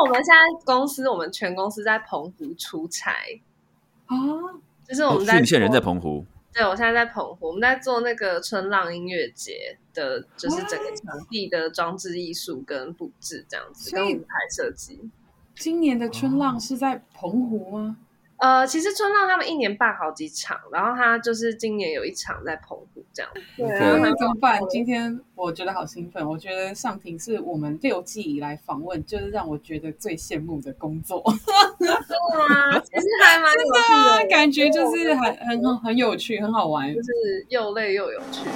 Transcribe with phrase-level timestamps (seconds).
[0.00, 3.12] 我们现在公司，我们全公司在澎湖出差
[4.06, 4.16] 啊，
[4.86, 5.38] 就是我们在。
[5.40, 6.24] 你现在人在澎湖？
[6.52, 14.98] 对，我现在在澎湖，我们在做那个春浪音乐节的，就是整个场地的装置艺术跟布置这样子，跟舞台设计。
[15.54, 17.96] 今年的春浪是在澎湖吗？
[18.40, 23.30] 呃，其实春浪他们一年办好几场，然后他就是今年有一场在澎湖这样。
[23.56, 24.58] 对，那怎么办？
[24.70, 31.22] 今天我觉得好兴奋，我觉得上庭是我们六季以来访问，就是让我觉得最羡慕的工作。
[31.78, 31.94] 真的
[32.48, 32.80] 吗？
[32.80, 38.48] 其实还蛮有趣的，感觉就是很很很有趣，很好玩，就是又累又有趣。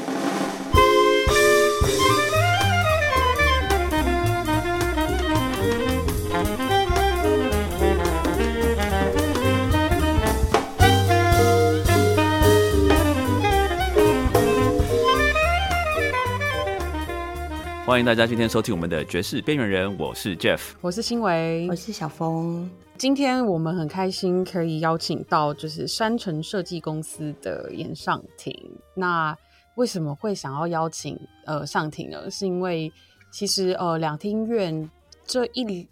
[17.87, 22.69] 欢迎大家今天收听我们的爵士边缘人，我是 Jeff，我是新维，我是小峰。
[22.97, 28.59] 今天我们很开心可以邀请到就是山城设计公司的严尚廷。
[28.95, 29.37] 那
[29.75, 32.31] 为什么会想要邀请呃尚廷呢？
[32.31, 32.91] 是因为
[33.31, 34.91] 其实呃两厅院
[35.27, 35.87] 这一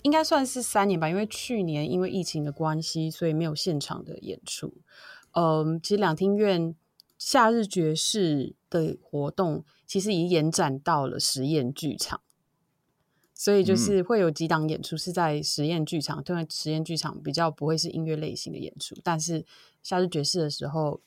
[0.00, 4.72] 应该算是三年吧，因为去年因为疫情的关系，所以没有现场的演出。
[5.32, 6.74] 嗯，其实两厅院
[7.20, 9.64] 夏日爵士的活动。
[9.86, 12.20] 其实已经延展到了实验剧场，
[13.34, 16.22] 所以就是会有几档演出是在实验剧场。
[16.22, 19.44] 当然，实验剧场比较不会是音乐类型的演出，但是
[19.82, 21.00] 夏日爵士的时候，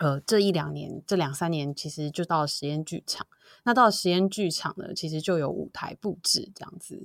[0.00, 3.24] 呃，这一两年、这两三年，其实就到了实验剧场。
[3.62, 7.00] 那到了实验剧场呢，其实就有舞台布置这样子，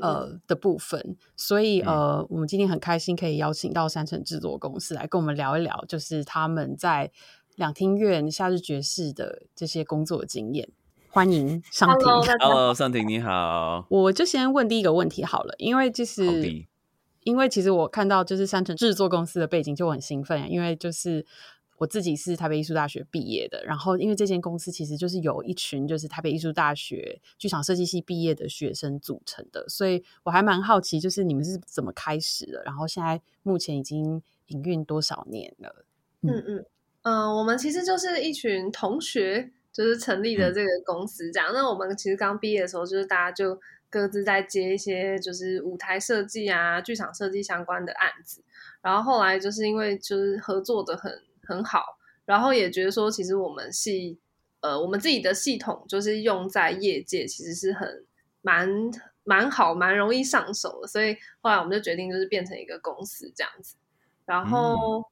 [0.00, 1.16] 呃的部分。
[1.36, 7.10] 所以呃，我们今天很开心可以邀请到山城制作公司来跟我们聊一聊，就是他们在。
[7.56, 10.68] 两厅院夏日爵士的这些工作经验，
[11.08, 12.08] 欢迎上庭。
[12.40, 13.86] Hello，上庭你好。
[13.88, 16.66] 我就先问第一个问题好了，因为就是
[17.22, 21.24] 因为其实我看到就是山城制作公司的背景就很兴奋，因为就是
[21.78, 35.84] 我自己是台北艺术大学毕业的，然后因为这间公司其实就是有一群就是台北艺术大学剧场设计系毕业的学生组成的，所以我还蛮好奇，就是你们是怎么开始的，然后现在目前已经营运多少年了？
[36.22, 36.64] 嗯嗯。
[37.06, 41.50] 嗯，我们其实就是一群同学，就是成立的这个公司这样。
[41.52, 48.42] 那我们其实刚毕业的时候，就是大家就各自在接一些就是舞台设计啊、剧场设计相关的案子。
[48.80, 51.12] 然后后来就是因为就是合作的很
[51.46, 54.18] 很好，然后也觉得说，其实我们系
[54.60, 58.04] 呃我们自己的系统就是用在业界其实是很
[58.42, 58.68] 蛮
[59.22, 60.88] 蛮好、蛮容易上手的。
[60.88, 63.76] 所以后来我们就决定就是变成一个公司这样子，
[64.24, 65.04] 然后。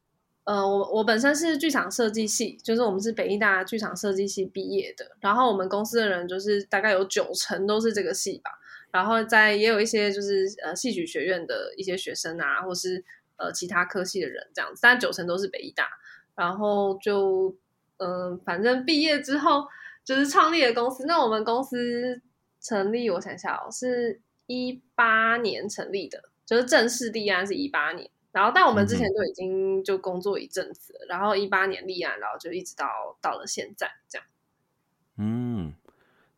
[0.44, 5.16] 呃，我我本身是剧场设计系，就是我们是北艺大剧场设计系毕业的。
[5.20, 8.50] 然后我们公司的人就是大概有九成都是这个系吧。
[8.90, 13.04] 然后在也有一些就是呃戏曲学院的一些学生啊，或是
[13.36, 15.86] 呃其他科系的人这样子，但九成都是北艺大。
[16.34, 17.56] 然后就
[17.98, 19.66] 嗯，反正毕业之后
[20.04, 21.04] 就是创立了公司。
[21.06, 22.20] 那我们公司
[22.60, 28.10] 成立，我想想哦，是一八年成立的，就是正式立案是一八年。
[28.32, 32.86] 然后，但我们之前就已经就工作一阵子了，然后一八年立案，然后就一直到
[33.20, 34.26] 到了现在这样。
[35.18, 35.74] 嗯，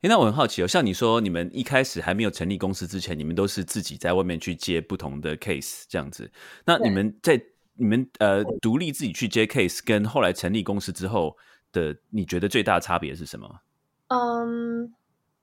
[0.01, 6.29] 那我很好奇哦，像你说，你们一开始还没有成立公司之前，你们都是自己在外面去接不同的 case 这样子。
[6.65, 7.41] 那你们在
[7.77, 11.37] 你们呃独立自己去接 case，跟后来成立公司之后
[11.73, 13.61] 的，你觉得最大差别是什么？
[14.09, 14.95] 嗯，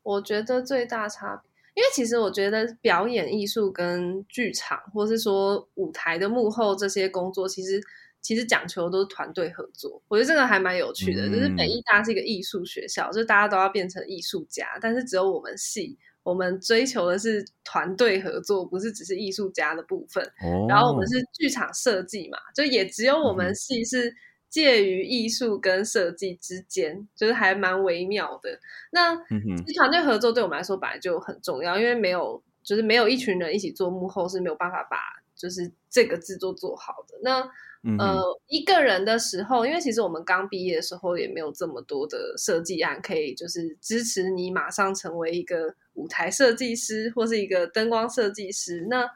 [0.04, 1.50] 我觉得最大差别。
[1.74, 7.82] 因为其实我觉得表演艺术跟剧场，或是说舞台的幕后这些工作，其实
[8.22, 10.02] 其实讲求都是团队合作。
[10.10, 11.30] 我觉得这个还蛮有趣的。
[11.30, 20.24] 就是北艺大是一个艺术学校，就大家都要变成艺术家，但是只有我们系，我们追求的是团队合作，不是只是艺术家的部分。
[20.68, 24.16] 然后我们是剧场设计嘛，就也只有我们系是。
[24.52, 28.60] 介于艺术跟设计之间，就是还蛮微妙的。
[28.92, 34.98] 那其实团队合作对我们来说本来就很重要，因为没有就是没有一群人一起做幕后是没有办法把
[35.38, 37.18] 就是这个制作做好的。
[37.24, 37.50] 那
[37.98, 48.86] 呃一个人的时候，因为其实我们刚毕业的时候也没有这么多的设计案可以就是支持你马上成为一个舞台设计师或是一个灯光设计师。
[48.90, 49.10] 那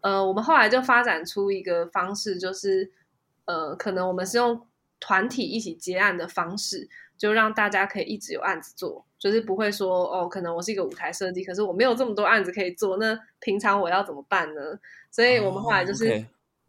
[0.00, 2.90] 呃我们后来就发展出一个方式，就是
[3.44, 4.66] 呃可能我们是用
[5.00, 14.60] 团体一起接案的方式，就让大家可以一直有案子做，就是不会说哦，可能我是一个舞台设计，可是我没有这么多案子可以做，那平常我要怎么办呢？
[15.12, 16.24] 所以我们后来就是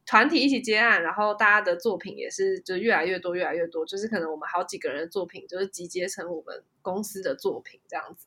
[0.09, 8.25] 团体一起接案，然后大家的作品也是就越来越多，越来越多，就是可能我们好几个人的作品就是集结成我们公司的作品这样子，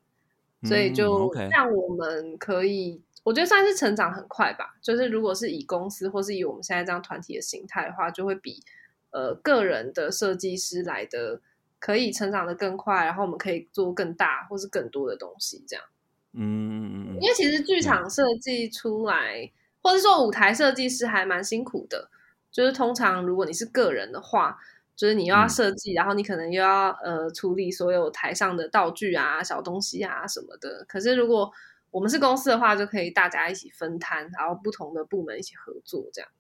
[0.69, 4.77] 所以就让我们可以我觉得算是成长很快吧。
[4.81, 8.63] 就是如果是以公司或是以我们现在这样团体的形态的话，就会比
[9.11, 11.41] 呃个人的设计师来的
[11.81, 15.85] 可以成长的更快，然后我们可以做更大或是更多的东西这样。
[16.35, 19.51] 嗯，因为其实剧场设计出来，
[19.83, 22.09] 或者说舞台设计师还蛮辛苦的。
[22.51, 24.59] 就是通常如果你是个人的话，
[24.95, 30.85] 就是你又要设计，然后你可能又要呃处理所有台上的道具啊、小东西啊什么的。
[30.87, 31.51] 可是如果
[31.91, 36.31] 我们是公司的话，就可以大家一起分摊，然后不同的部门一起合作这样。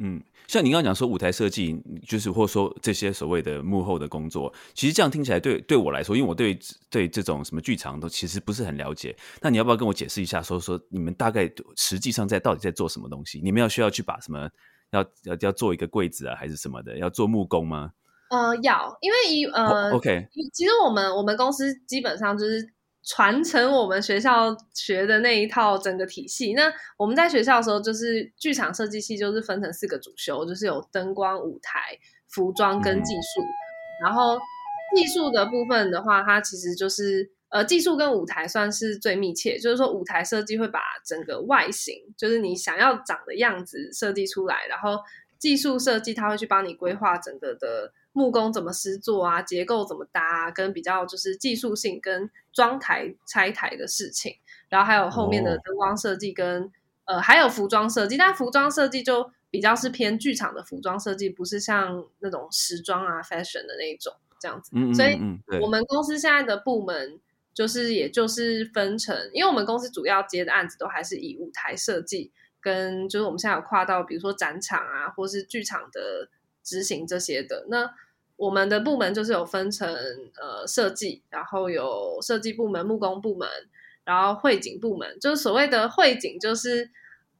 [0.00, 6.58] 嗯，像你刚刚讲说舞台设计，就是或者说这些所谓的幕后的工作，其实这样听起来对对我来说，因为我对
[6.88, 9.16] 对这种什么剧场都其实不是很了解。
[9.40, 13.40] 那你要不要跟我解释一下，说说你们大概实际上在到底在做什么东西？
[13.42, 14.48] 你们要需要去把什么
[14.92, 16.96] 要要要做一个柜子啊，还是什么的？
[16.98, 17.92] 要做木工吗？
[18.30, 22.72] 呃，要，因为一呃，OK，其实我们我们公司基本上就是。
[23.08, 26.52] 传承我们学校学的那一套整个体系。
[26.52, 31.80] 那我们在学校的时候，就是剧场设计系，就是分成四个主修，就是有灯光、舞台、
[32.28, 33.42] 服装跟技术。
[34.04, 34.38] 然后
[34.94, 39.58] 技术的部分的话，它其实就是呃，技术跟舞台算是最密切。
[39.58, 44.98] 就是说，舞台设计会把整个外形，就是你想要长的样子设计出来，然后
[45.38, 47.94] 技术设计它会去帮你规划整个的。
[48.18, 49.40] 木工怎么施作啊？
[49.40, 50.48] 结构怎么搭？
[50.48, 54.34] 啊跟比较就是技术性跟装台拆台的事情，
[54.68, 56.72] 然后还有后面的灯光设计跟
[57.04, 64.72] 呃还有服装设计，但服装设计就比较是偏剧场的服装设计，不是像那种时装啊 fashion 的那一种这样子。
[64.92, 65.18] 所以
[65.62, 67.20] 我们公司现在的部门
[67.54, 76.28] 就是也就是分成，因为我们公司主要接的案子都还是以舞台设计跟就是我们现在有跨到比如说展场啊，或是剧场的
[76.64, 77.90] 执行这些的那。
[78.38, 79.92] 我们的部门就是有分成
[80.40, 83.48] 呃设计，然后有设计部门、木工部门，
[84.04, 85.18] 然后绘景部门。
[85.20, 86.88] 就是所谓的绘景，就是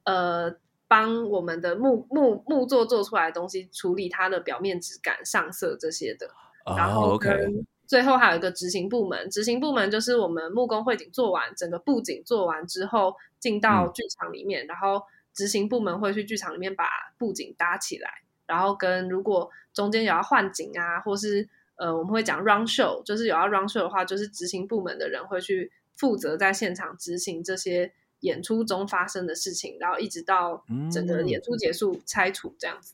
[0.03, 0.53] 呃
[0.89, 6.29] 帮我们的木木木作做出来的东西处理它的表面质感、上色这些的。
[6.75, 15.01] 然后跟最后还有一个执行部门，执行部门就是我们木工绘景做完，整个布景做完之后进到剧场里面，然后
[15.33, 16.83] 执行部门会去剧场里面把
[17.17, 18.09] 布景搭起来。
[18.45, 19.47] 然后跟如果
[19.79, 21.47] 中间有要换景啊，或是
[21.77, 32.93] 呃我们会讲 run show，就是有要 run show 的话，就是执行部门的人会去负责在现场执行这些演出中发生的事情，然后一直到整个演出结束拆除这样子。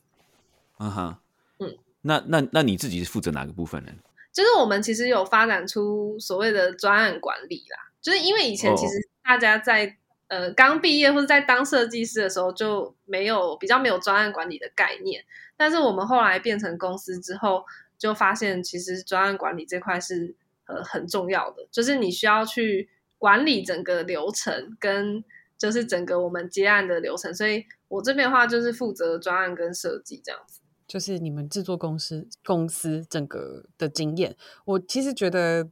[0.78, 1.16] 嗯哼，
[1.58, 3.90] 嗯，那那那你自己是负责哪个部分呢？
[4.32, 8.92] 就是我们其实有发展出所谓的专案管理啦，就是因为以前其实
[9.24, 9.96] 大家在
[10.28, 15.24] 呃刚毕业或者在当设计师的时候就没有比较没有专案管理的概念。
[15.56, 17.64] 但是我们后来变成公司之后，
[17.96, 20.34] 就发现其实专案管理这块是
[20.66, 22.88] 呃很重要的，就是你需要去
[23.18, 25.24] 管理整个流程，跟
[25.56, 27.34] 就是整个我们接案的流程。
[27.34, 30.60] 所以我这边的话就是负责专案跟设计这样子。
[30.86, 34.36] 就是你们制作公司公司整个的经验，
[34.66, 35.68] 我其实觉得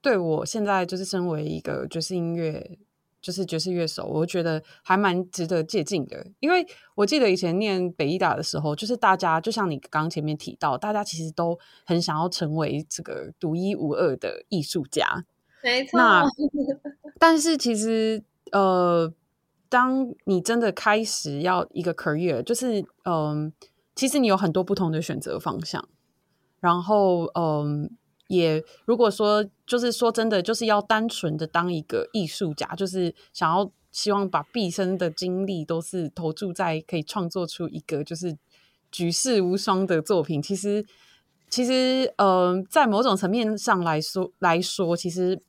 [0.00, 2.78] 对我现在就是身为一个就是音乐。
[3.24, 6.26] 就是爵士乐手，我觉得还蛮值得借鉴的。
[6.40, 15.24] 因为我记得以前念北艺大的时候，就是大家就像你刚刚前面提到，大家其实都很想要成为这个独一无二的艺术家。
[15.62, 15.96] 没错。
[15.98, 16.26] 那
[17.18, 18.22] 但是其实
[18.52, 19.10] 呃，
[19.70, 23.50] 当你真的开始要一个 career，就是嗯，
[23.94, 25.88] 其实你有很多不同的选择方向。
[26.60, 27.90] 然后嗯。
[28.34, 38.36] 也如果说就是说真的，就是要单纯的当一个艺术家，就是想要希望把毕生的精力都是投注在可以创作出一个就是
[38.90, 40.42] 举世无双的作品。
[40.42, 40.84] 其实，
[41.48, 45.40] 其实，嗯，在某种层面上来说来说，其实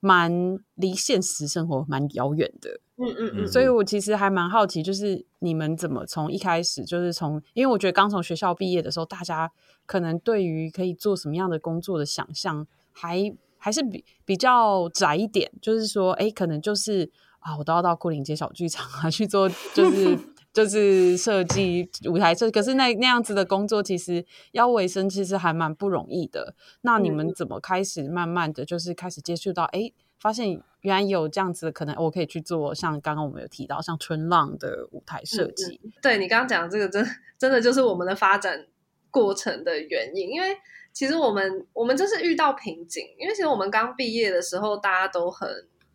[0.00, 2.80] 蛮离现实生活蛮遥远的。
[2.96, 3.46] 嗯嗯嗯。
[3.46, 9.50] 所以我其实还蛮好奇，就是你们怎么从一开始就是从，因为我觉得刚从学校毕业的时候，大家。
[9.86, 15.52] 可能对于可以做什么样的工作的想象，还还是比比较窄一点。
[15.60, 17.10] 就是说，哎，可能就是
[17.40, 20.18] 啊，我都要到牯岭街小剧场啊去做，就是
[20.54, 22.50] 就是设计舞台设。
[22.50, 26.54] 可是那那样子的工作，其实要维生，其实还蛮不容易的。
[26.80, 29.64] 那你们怎么开始慢慢的就是开始接触到？
[29.64, 29.92] 哎，
[30.24, 32.74] 发现原来有这样子的可能，我可以去做。
[32.74, 35.78] 像刚刚我们有提到，像春浪的舞台设计。
[36.00, 37.06] 对你刚刚讲的这个，真
[37.38, 38.66] 真的就是我们的发展。
[39.10, 40.56] 过程的原因，因为
[40.92, 45.48] 其实我们我们就是遇到瓶颈，因为其实我们刚毕业的时候，大家都很，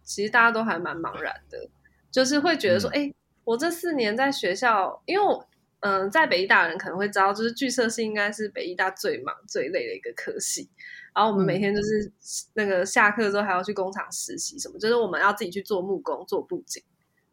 [0.04, 1.68] 其实大家都还蛮茫然的，
[2.10, 5.46] 就是会觉得说，哎，我这四年在学校，因为我
[5.82, 10.70] 嗯，在北医大人可能会知道，就是剧社是应该是北医大最忙最累的一个科系，
[11.14, 12.12] 然后我们每天就是
[12.54, 16.84] 那个下课之后还要去工厂实习什么，就是我们要自己去做木工、做布景，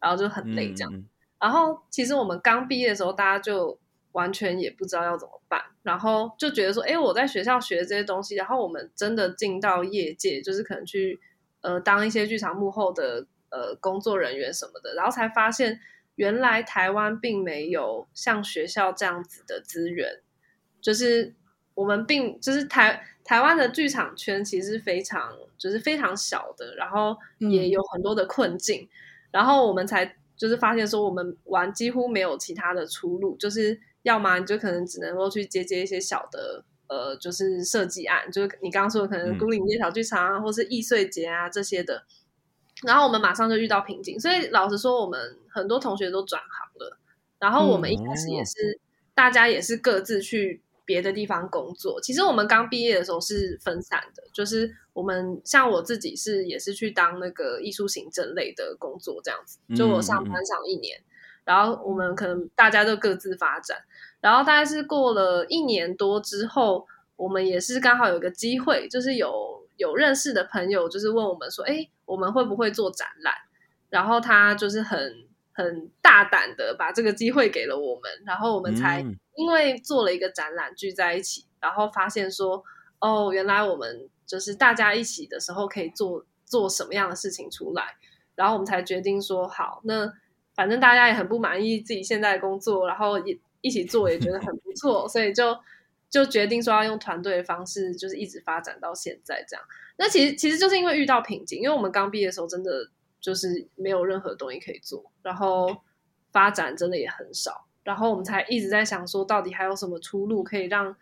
[0.00, 0.92] 然后就很累这样。
[0.94, 1.06] 嗯
[1.38, 3.78] 然后其实我们刚毕业的时候，大家就
[4.12, 11.20] 完全也不知道要怎么办，然后就觉得说，哎，我在学校学这些东西，然后我们真的进到业界，就是可能去
[11.60, 15.78] 呃当一些剧场幕后的呃工作人员什么的，然后才发现
[16.14, 20.22] 原来台湾并没有像学校这样子的资源，
[20.80, 21.34] 就是
[21.76, 28.88] 我们并就是台台湾的剧场圈其实非常就是非常小的，然后也有很多的困境，
[29.30, 30.16] 然后我们才。
[30.38, 42.04] 就是发现说，我们玩几乎没有其他的出路，就是要么你就可能只能够去接接一些小的，呃，就是设计案，就是你刚刚说的可能孤岭街小剧场啊，或是易碎节啊这些的。
[42.82, 46.98] 然后我们马上就遇到瓶颈，所以老实说，我们很多同学都转行了。
[47.38, 48.78] 然后我们一开始也是，
[49.14, 50.60] 大家也是各自去。
[50.86, 60.98] 别的地方工作，其实我们刚毕业的时候是分散的，就是我们像我自己是也是去当那个艺术行政类的工作这样子，就我上班上一年，
[61.44, 63.76] 然后我们可能大家都各自发展，
[64.20, 73.34] 然后大概是过了一年多之后，我们也是刚好有个机会，就是有有认识的朋友就是问我们说，哎，我们会不会做展览？
[73.90, 75.26] 然后他就是很。
[75.56, 79.00] 很大胆的把这个机会给了我们，然后我们才
[79.36, 82.62] 因为做了一个展览聚在一起，然后发现说，
[82.98, 87.96] 哦，原来我们就是大家一起的时候可以做做什么样的事情出来，
[88.34, 90.12] 然后我们才决定说，好，那
[90.54, 95.58] 反正大家也很不满意自己现在的工作，然后也一起做也觉得很不错，所以就
[96.10, 99.64] 就决定说要用团队的方式，就是一直发展到现在这样。
[99.96, 102.90] 那其实其实就是因为遇到瓶颈，因为我们刚毕业的时候真的。
[103.20, 105.76] 就是没有任何东西可以做，然后
[106.30, 110.94] 发展真的也很少，然后我们才一直在想说，到底还有什么出路可以让，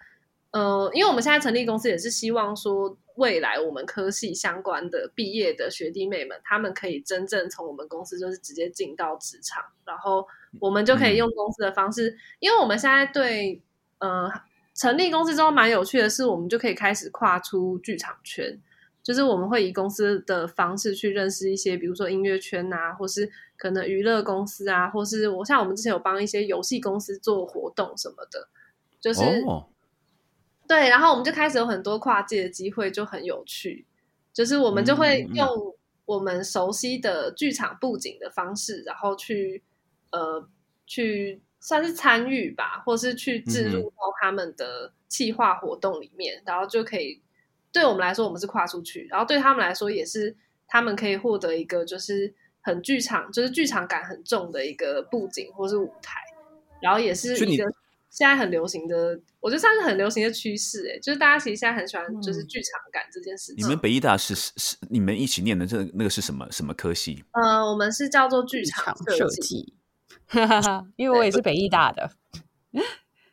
[0.52, 10.26] 呃，因为我们现在成立公司也是希望说，未来我们科系相关的毕业的学弟妹们，他们可以真正从我们公司就是直接进到职场，然后
[10.60, 13.60] 我们就可以用公司的方式，因为我们现在对，
[13.98, 14.30] 呃，
[14.74, 18.60] 成立公司之后蛮有趣的是，我们就可以开始跨出剧场圈。
[19.04, 28.48] 就是我们会以公司的方式去认识一些，比如说音乐圈啊，或是可能娱乐公司啊，或是我像我们之前有帮一些游戏公司做活动什么的，
[29.02, 29.20] 就是
[30.66, 33.84] 对，然后我们就开始有很多跨界的机会，就很有趣。
[34.32, 35.46] 就是我们就会用
[36.06, 39.62] 我们熟悉的剧场布景的方式，然后去
[40.12, 40.48] 呃
[40.86, 47.20] 去算是参与吧，或是去置入到他们的企划活动里面，然后就可以。
[47.74, 50.34] 对我们来说，我们是跨出去，然后对他们来说，也是
[50.68, 56.20] 他们可以获得一个就是很剧场，就是剧场感很重的一个布景或是舞台，
[56.80, 57.64] 然后也是一个
[58.10, 60.88] 现在很流行的，我觉得算是很流行的趋势。
[60.88, 63.64] 哎，就是大家其实现在很喜欢就是剧场感这件事情。
[63.64, 67.24] 你们北艺大是是你们一起念的这那个是什么什么科系？
[67.32, 69.74] 呃，我们是叫做剧场设计，
[70.94, 72.12] 因为我也是北艺大的。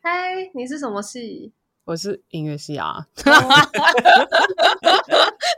[0.01, 1.53] 嗨， 你是什么系？
[1.91, 3.05] 我是音乐系啊，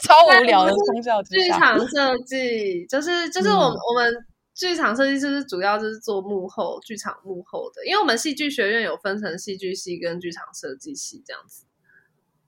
[0.01, 4.11] 超无聊的宗教剧场设计，就是就是我我们
[4.55, 11.67] 剧场设计师主要就是做幕后剧场幕后的，因为我们戏剧学院有分成戏剧系跟剧场设计系这样子。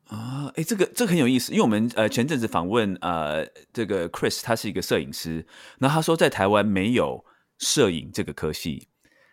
[0.08, 5.46] 啊，哎，这个这个很有意思，因为我们呃前阵子访问呃这个 Chris，他是一个摄影师，
[5.78, 7.24] 那他说在台湾没有
[7.60, 8.88] 摄影这个科系，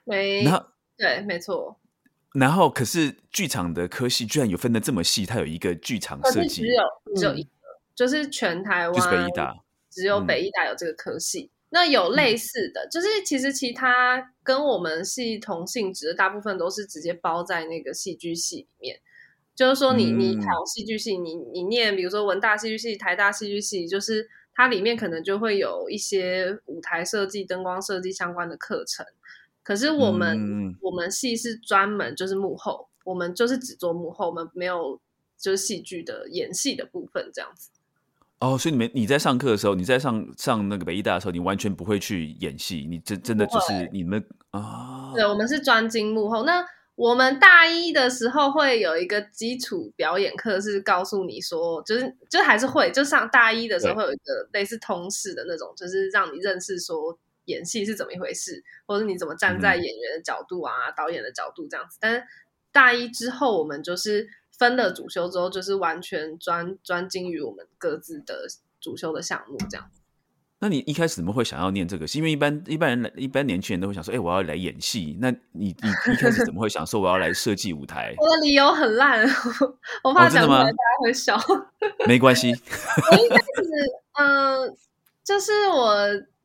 [0.05, 0.47] 没，
[0.99, 1.79] 对，没错。
[2.35, 6.83] 然后，可是剧场的科系居然有分的这么细，它有一个剧场设计，只有
[7.15, 7.49] 只有一个，
[7.95, 9.55] 就是全台湾就是北艺大，
[9.91, 11.51] 只有北艺大有这个科系。
[11.69, 19.01] 那有类似的，就是其实其他跟我们系同性质的大部分都是直接包在那个戏剧系里面。
[19.55, 29.05] 就是说，你你考戏剧系，你你念，比如说文大戏剧系、台大戏剧系，就是它里面可能就会有一些舞台设计、灯光设计相关的课程。
[29.63, 35.01] 可是我们我们系是专门就是幕后，我们就是只做幕后，我们没有
[35.39, 37.71] 就是戏剧的演戏的部分这样子。
[38.41, 45.13] 哦，所以你们你在上课的时候，你在上上那个北艺大的时候，你完全不会去演戏，你真真的就是你们啊？
[45.15, 46.43] 对，我们是专精幕后。
[46.43, 46.67] 那
[46.97, 57.17] 我们大一的时候会有一个基础表演课，是告诉你说，就是就还是会就上大一的时候会有一个类似通识的那种，就是让你认识说。
[57.47, 61.99] 演戏是怎么一回事，或者你怎么站在演员的角度啊、导演的角度这样子？
[62.01, 62.25] 但是
[62.71, 68.47] 大一之后，我们就是分了主修之后，就是完全专专精于我们各自的
[68.81, 70.01] 主修的项目这样子。
[70.61, 72.07] 那你一开始怎么会想要念这个？
[72.07, 78.15] 是因为一般一般人一般年轻人都会想说：“哎，我要来演戏。”那你你一开始怎么会想说我要来设计舞台？
[78.23, 79.27] 我的理由很烂，
[80.05, 81.37] 我怕讲出来大家会笑。
[82.07, 82.53] 没关系。
[82.53, 83.43] 我一开始
[84.21, 84.77] 嗯，
[85.25, 85.97] 就是我。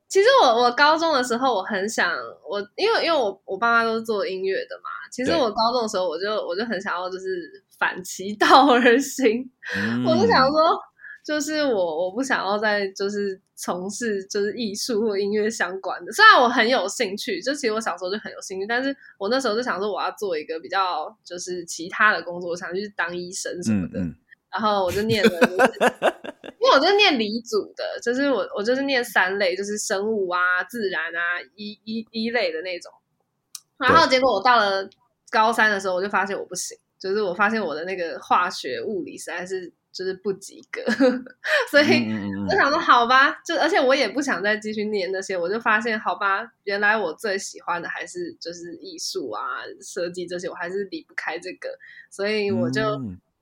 [0.07, 2.11] 其实我我高中的时候，我很想
[2.49, 4.89] 我，因为因为我我爸妈都是做音乐的嘛。
[5.11, 9.49] 其实我高中的时候，我就我就很想要，就是反其道而行。
[10.07, 10.79] 我就想说，
[11.25, 16.11] 就是我我不想要再就是从事就是艺术或音乐相关的。
[16.11, 23.99] 虽然我很有兴趣，就其实我小时候就很有兴趣，但是我那时候就想说，我要做一个比较就是其他的工作，我想去当医生什么的。
[24.49, 32.91] 然后我就念了，因为我就是念理组的，就是我我就是念三类，就是生物啊、自然啊、一一一类的那种。
[33.77, 34.89] 然后结果我到了
[35.29, 40.81] 高三的时候，我就发现我不行，就是我发现我的那个化学、物理实在是就是不及格，
[41.69, 42.07] 所以
[42.49, 51.69] 我想说好吧，就而且我也不想再继续念那些，我就发现好吧，原来我最喜欢的还是就是艺术啊、设计这些，我还是离不开这个，
[52.09, 52.81] 所以我就。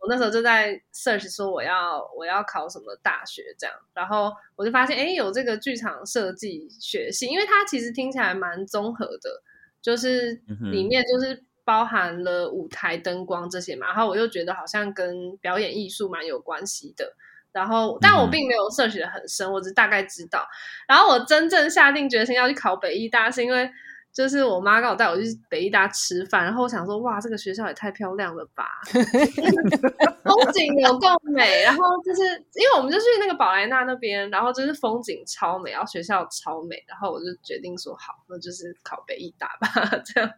[0.05, 9.41] 我那时候就在 search 说我要我要考什么大学这样，然后我就发现哎有这个剧场设计学系，因为它其实听起来蛮综合的，
[9.81, 10.39] 就是
[10.71, 17.15] 里面就是包含了舞台灯光这些嘛，然后我又觉得好像跟表演艺术蛮有关系的，
[17.51, 20.47] 然后但我并没有 search 的很深，我只大概知道，
[20.87, 23.71] 然后我真正下定决心要去考北艺大是因为。
[24.15, 28.65] 就是我妈刚好带我去北医大吃饭，然后我想说，哇，这个学校也太漂亮了吧，
[30.23, 31.61] 风景有够美。
[31.63, 32.21] 然后就是
[32.53, 39.67] 因为我们就去那个宝莱纳那边，然后就是风景超美，然后学校超美，然后我就决定说，好，那就是考北医大吧，
[40.05, 40.31] 这样。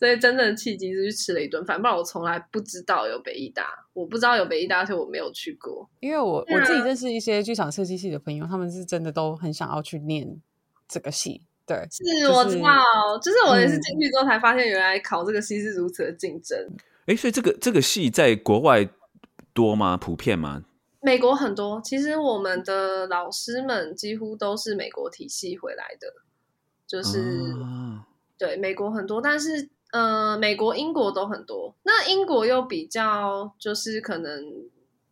[0.00, 5.88] 所以真正的契机是去吃了一顿饭，不然我从来不知道有北医大，我不知道有北医大，而且我没有去过。
[6.00, 10.40] 因为我我自己认识一些剧场设计系的朋友，他们是真的都很想要去念
[10.88, 11.44] 这个系。
[11.68, 16.58] 对，是我知道，就是我也是进去之后才发现，原来考这个系是如此的竞争。
[17.04, 18.88] 哎，所以这个这个系在国外
[19.52, 19.96] 多吗？
[19.98, 20.64] 普遍吗？
[21.00, 26.08] 美国很多，其实我们的老师们几乎都是美国体系回来的，
[26.86, 27.54] 就是
[28.38, 31.74] 对美国很多，但是呃，美国、英国都很多。
[31.82, 34.42] 那英国又比较就是可能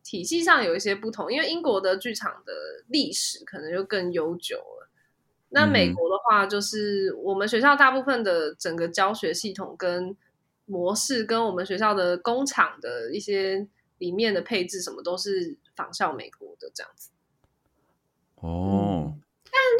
[0.02, 2.52] 体系上有一些不同，因为英国的剧场的
[2.88, 4.58] 历史可能就更悠久。
[5.50, 10.16] 那美国的话，就是我们学校大部分的整个教学系统跟
[10.64, 13.66] 模式，跟我们学校的工厂的一些
[13.98, 17.10] 里面的配置什么，都是仿效美国的这样子。
[18.36, 19.14] 哦，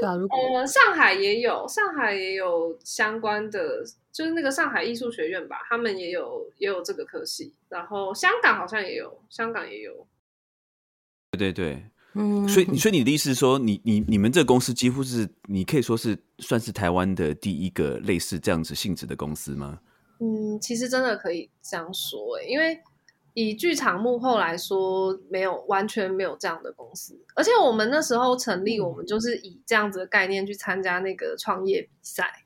[0.01, 7.55] 但呃，上海也有，上海也有相关的，就是那个上海艺术学院吧，他们也有也有这个科系。
[7.69, 10.07] 然后香港好像也有，香港也有。
[11.33, 11.91] 对对对。
[12.19, 19.79] 嗯，所以，所以你的意思是说，你你你们这个公司几乎是，你可以说是算是台湾的第一个类似这样子性质的公司吗？
[20.21, 22.81] 嗯，其实真的可以这样说，因为
[23.35, 32.46] 以剧场幕后来说，没有完全没有这样的公司，而且我们那时候成立，我们就是以这样子的概念去参加那个创业比赛。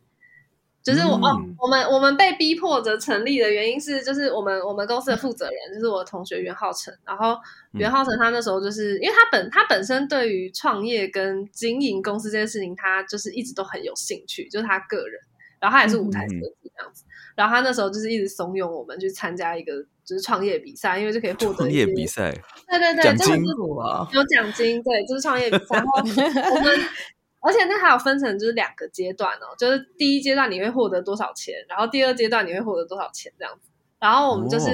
[0.93, 7.37] 就是我哦，我们我们被逼迫着成立的原因是，就是我们我们公司的负责人就是我同学袁浩成，然后
[7.73, 15.21] 袁浩成他那时候就是因为他本他本身对于创业跟经营公司这件事情，他就是一直都很有兴趣，就是他个人，
[15.61, 17.05] 然后他也是舞台设计这样子，
[17.37, 19.73] 然后他那时候就是一直怂恿我们去参加一个
[20.05, 22.33] 就是创业比赛，因为就可以获得创业比赛，
[22.69, 23.45] 对对对，奖金
[24.13, 26.03] 有奖金，对，就是创业比赛，然后
[26.55, 26.79] 我们。
[27.41, 33.71] 而且那还有分成就是两个阶段哦，就是第一阶段你会获得多少钱，然后第二阶段你会获得多少钱这样子。
[33.99, 34.71] 然后我们就是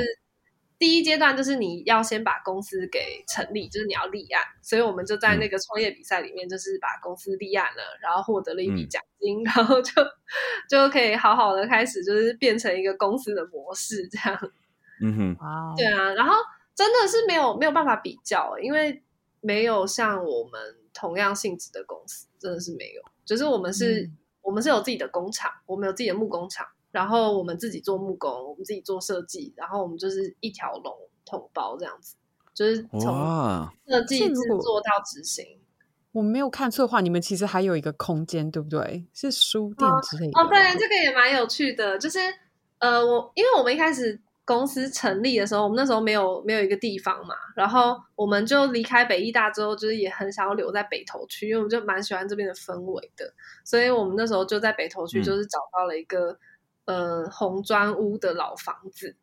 [0.78, 9.92] 第一阶段就是你要先把公司给成立，就是你要立案，所以我们就在那个创业比赛里面就是把公司立案了，然后获得了一笔奖金，然后就
[10.68, 14.50] 就可以好好的开始就是变成一个公司的模式这样。
[15.00, 16.34] 嗯哼，哇，对啊，然后
[16.74, 19.02] 真的是没有没有办法比较，因为
[19.46, 20.60] 没有像我们
[20.92, 22.26] 同样性质的公司。
[22.38, 24.08] 真的是没有，就是我们是，
[24.42, 32.14] 我们是有自己的工厂，我们有自己的木工厂，然后我们自己做木工，我们自己做设计，然后我们就是一条龙统包这样子，
[32.54, 35.58] 就是从设计制作到执行。
[36.12, 39.06] 我没有看错的话，你们其实还有一个空间，对不对？
[39.14, 40.38] 是书店之类的。
[40.38, 42.18] 哦，对，这个也蛮有趣的，就是
[42.78, 44.20] 呃，我因为我们一开始。
[44.46, 56.38] 公司成立的时候，我们那时候没有没有一个地方嘛，然后我们就离开北艺大之后，就是也很想要留在北投区，因为我们就蛮喜欢这边的氛围的，所以我们那时候就在北投区，就是找到了一个
[56.84, 59.16] 呃红砖屋的老房子，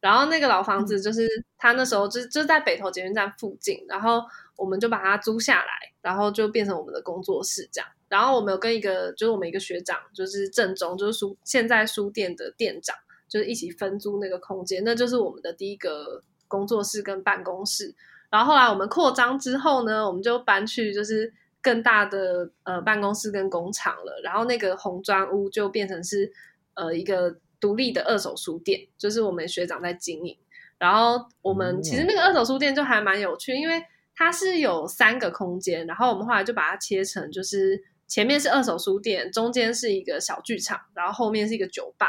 [0.00, 4.24] 然后那个老房子就是他那时候就就在北投捷运站附近，然后
[4.56, 12.96] 我们就把它租下来，然后就变成我们的工作室这样，然后我们有跟一个就是我们一个学长，就是正中就是书现在书店的店长。
[13.32, 17.94] 就是一起分租那个空间，那就是我们的第一个工作室跟办公室。
[18.28, 26.30] 然后后来我们扩张之后呢，我们就搬去就是更大的呃办公室跟工厂了，然后那个红砖屋就变成是
[26.74, 30.36] 呃一个独立的二手书店，就是我们学长在经营。
[30.76, 33.82] 然后我们其实那个二手书店就还蛮有趣，因为
[34.14, 42.08] 它是有三个空间，然后我们后来就把它切成，就是前面是二手书店，中间是一个小剧场，然后后面是一个酒吧，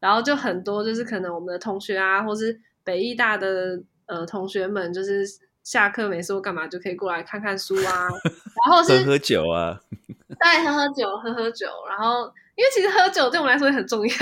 [0.00, 5.24] 然后就很多就是可能我们的同学啊，或是北艺大的呃同学们，就是
[5.62, 8.08] 下课没事干嘛就可以过来看看书啊，
[8.64, 9.80] 然后是喝喝酒啊，
[10.28, 14.14] 对，喝喝酒，喝喝酒，然后因为其实喝酒对我们来说也很重要。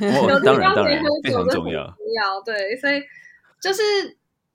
[0.00, 3.02] 有当然当然非常重要，要对，所以
[3.60, 3.82] 就是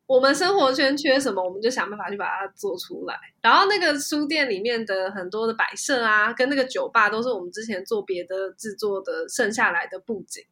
[0.08, 3.16] 我们生活圈缺什么，我们就想办法去把它做出来。
[3.42, 10.44] 然后那个书店里面的很多的摆设啊，跟那个酒吧都是我们之前做别的制作的剩下来的布景，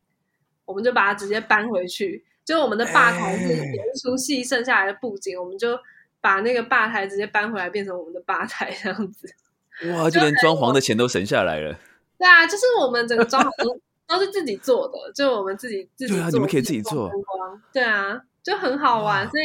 [0.64, 2.24] 我们就把它直接搬回去。
[2.46, 5.78] 就我们的吧台是演一出戏剩下来的布景，我们就
[6.22, 9.28] 把那个吧台直接搬回来，变成我们的吧台这样子。
[9.92, 11.78] 哇，就连装潢的钱都省下来了。
[12.18, 13.80] 对啊，就是我们整个装潢都。
[14.10, 16.18] 都是自己做的，就我们自己自己做。
[16.18, 17.12] 对啊，你们可以自己做。
[17.72, 19.28] 对啊，就很好玩。
[19.30, 19.44] 所以，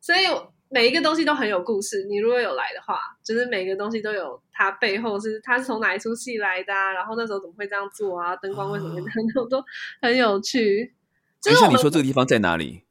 [0.00, 0.20] 所以
[0.68, 2.04] 每一个东西都很有故事。
[2.08, 8.34] 你如果有来的话，就是每个东西都有它背后是它是从哪一出戏来的，啊然后那时候怎么会这样做啊？
[8.36, 9.64] 灯光为什么会这样都
[10.00, 10.94] 很有趣。
[11.40, 12.84] 就是你说这个地方在哪里？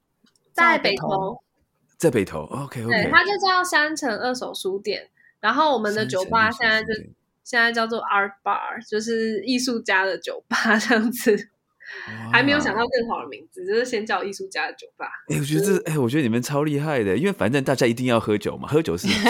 [0.51, 1.41] 在北投。
[1.97, 2.89] 在北投，OK OK。
[2.89, 5.09] 对，它就叫山城二手书店。
[5.39, 6.89] 然后我们的酒吧现在就。
[7.41, 11.49] 现在叫做 Art Bar，就是艺术家的酒吧这样子，
[12.31, 15.07] 还没有想到更好的名字，就是先叫艺术家的酒吧。
[15.29, 19.23] 哎，我觉得这，哎，我觉得你们超厉害的，因为反正大家一定要喝酒嘛，喝酒是是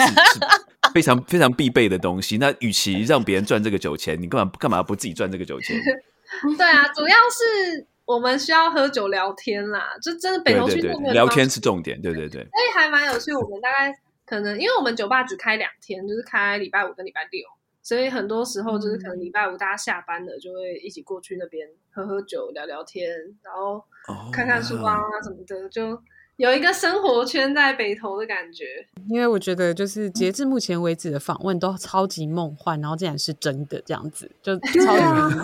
[0.93, 2.37] 非常非常必备的东西。
[2.37, 5.79] 那与其让别人赚这个酒钱，你干嘛干嘛不自己赚这个酒钱？
[6.57, 12.41] 对啊，主要是我们需要喝酒聊天啦，就真的北投区聊天是重点，对对对。
[12.41, 13.93] 所以还蛮有趣，我们大概
[14.25, 17.41] 可能因为我们酒吧只开两天，就是开礼拜五跟礼拜六。
[17.89, 23.09] 所以很多时候就是可能礼拜五大家下班了，就会一起过去那边喝喝酒、聊聊天，
[23.41, 23.83] 然后
[24.31, 25.99] 看看书啊什么的，就
[26.39, 28.63] 有一个生活圈在北投的感觉。
[29.09, 34.95] 因为我觉得就是截至目前为止的访问都超级梦幻，然后竟然是真的这样子，就 超
[35.29, 35.35] 级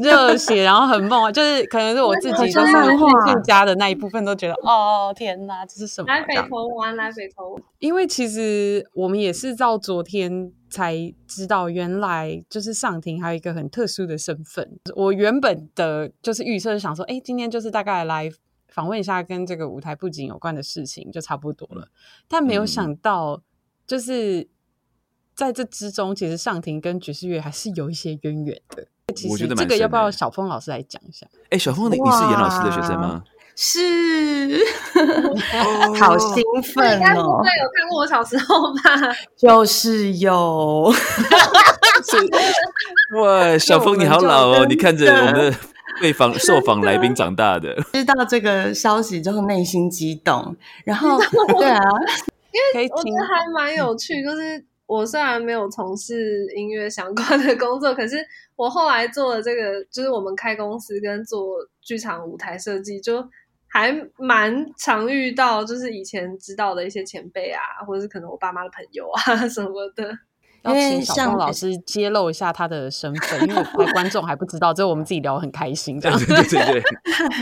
[0.00, 6.06] 热血，然后很梦幻，就是可能是我自己 就是附加的那一部分都觉得哦天哪，这是什么？
[6.06, 7.58] 来北投玩，来北投。
[7.80, 10.52] 因为其实我们也是到昨天。
[10.68, 14.68] 才知道原来就是上庭还有一个很特殊的身份。
[14.96, 18.28] 我原本的就是预测是想说，哎，今天就是大概来
[18.76, 21.88] 访问一下跟这个舞台布景有关的事情就差不多了。
[22.28, 23.40] 但没有想到，
[23.86, 24.46] 就是
[25.34, 28.86] 在这之中，其实上庭跟爵士乐还是有一些渊源的。
[29.14, 31.26] 其实这个要不要小峰老师来讲一下？
[31.48, 33.24] 哎，小峰，你你是严老师的学生吗？
[33.58, 34.60] 是，
[35.98, 36.84] 好兴奋
[37.16, 37.38] 哦！
[37.38, 38.80] 应该有看过我小时候吧？
[39.34, 40.92] 就是有。
[43.16, 44.66] 哇，小峰你好老哦！
[44.68, 45.56] 你看着我们的
[46.02, 50.56] 被访受访来宾长大的， 知道这个消息之后内心激动。
[50.84, 51.18] 然后，
[51.58, 51.80] 对啊，
[52.52, 54.64] 因为我觉得还蛮有趣，就是。
[54.88, 63.20] 我虽然没有从事音乐相关的工作，可是我后来做了这个，就是我们开公司跟做剧场舞台设计，就
[63.66, 70.16] 还蛮常遇到，就是以前知道的一些前辈啊，或者是可能我爸妈的朋友啊什么的。
[70.66, 75.98] 要请小峰老师揭露一下他的身份，因为观众还不知道，这我们自己聊很开心。
[76.00, 76.82] 对对对对。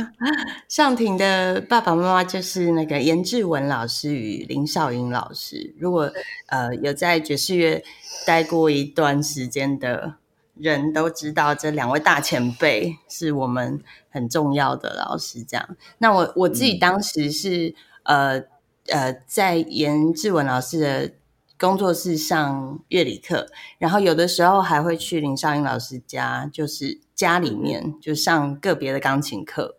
[0.68, 5.74] 尚婷的爸爸妈妈就是那个严志文老师与林少英老师。
[5.78, 6.10] 如果
[6.46, 7.82] 呃有在爵士乐
[8.26, 10.14] 待过一段时间的
[10.54, 15.42] 人都知道，这两位大前辈是我们很重要的老师。
[15.42, 18.42] 这样，那我我自己当时是呃
[18.88, 21.10] 呃在严志文老师的。
[21.58, 23.46] 工作室上乐理课，
[23.78, 29.76] 然后有的时候还会去林少英老师家，就是家里面就上个别的钢琴课，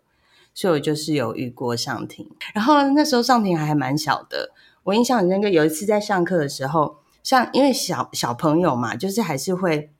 [0.54, 2.30] 所以我就是有遇过上庭。
[2.54, 4.52] 然后那时候上庭还还蛮小的，
[4.84, 5.48] 我印象很深刻。
[5.48, 9.92] 有一次在上课的时候，像因为小小朋友嘛，就是还是会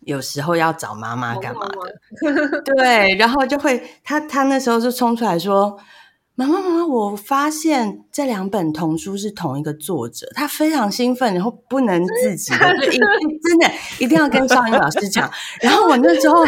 [0.00, 5.78] 有时候要找妈妈干嘛的， 对，然后就会他他那时候就冲出来说。
[6.38, 13.00] 妈妈，妈妈，我发现这两本童书是同一个作者，他非常兴奋，然后不能自己的，就一定
[13.42, 15.28] 真的一定要跟少英老师讲。
[15.60, 16.44] 然后我那时候，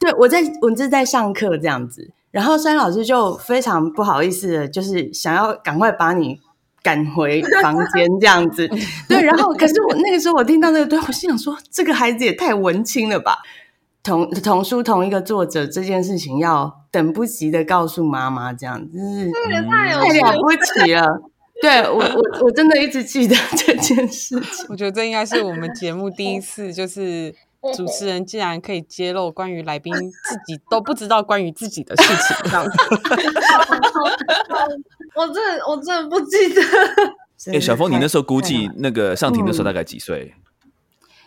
[0.00, 6.40] 对我在我是在上课这样子，然后少英老师就非常不好意思的，就是想要赶快把你
[6.82, 8.68] 赶回房间这样子。
[9.08, 13.38] 对，然后可是我那个时候我听到那个对话，我心想说，这个孩子也太文青了吧。
[14.04, 20.02] 同同书同一个作者这件事情，要等不及的告诉妈妈，这样子是太太了
[20.40, 21.22] 不起了。
[21.62, 24.66] 对我我我真的一直记得这件事情。
[24.68, 27.34] 我觉得这应该是我们节目第一次，就是
[27.74, 32.70] 主持人竟然可以揭露关于来宾自己都不知道关于自己的事情，这样子。
[35.16, 36.60] 我真的我真的不记得。
[37.54, 40.34] 哎，小峰，你那时候估计那个上庭的时候大概几岁？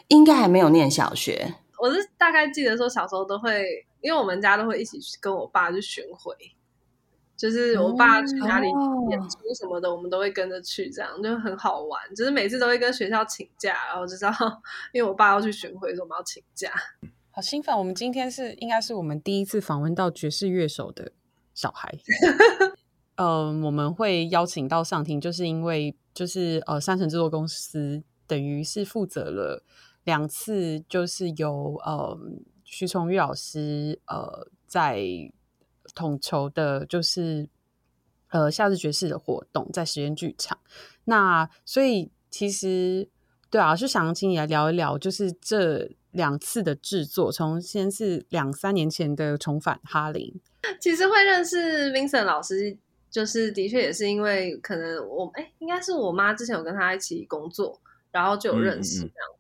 [0.09, 6.35] 应该还没有念小学，我是大概记得说小时候都会，因为我们家都会一起去跟我爸去巡回，
[7.35, 12.15] 就是我爸去哪里哦演出什么的，我们都会跟着去，这样就很好玩。
[12.15, 14.31] 就是每次都会跟学校请假，然后就知道，
[14.91, 16.71] 因为我爸要去巡回，所以我们要请假。
[17.29, 17.77] 好兴奋！
[17.77, 21.11] 我们今天是应该是我们第一次访问到爵士乐手的
[21.53, 21.93] 小孩。
[23.15, 29.63] 呃，我们会邀请到上庭，就是因为就是呃，山城制作公司等于是负责了
[30.07, 32.17] 两次，就是由呃
[32.63, 35.03] 徐崇玉老师呃在
[35.93, 37.49] 统筹的，就是
[38.29, 40.57] 呃夏日爵士的活动，在实验剧场。
[41.03, 43.09] 那所以其实
[43.49, 50.33] 对啊，就想请你来聊一聊，就是这两次的制作，从先是两三年前的重返哈林，
[50.79, 52.77] 其实会认识 Vincent 老师，
[53.09, 59.36] 就是的确也是因为可能我哎，应该是我妈之前有跟他一起工作，然后就有认识这样子。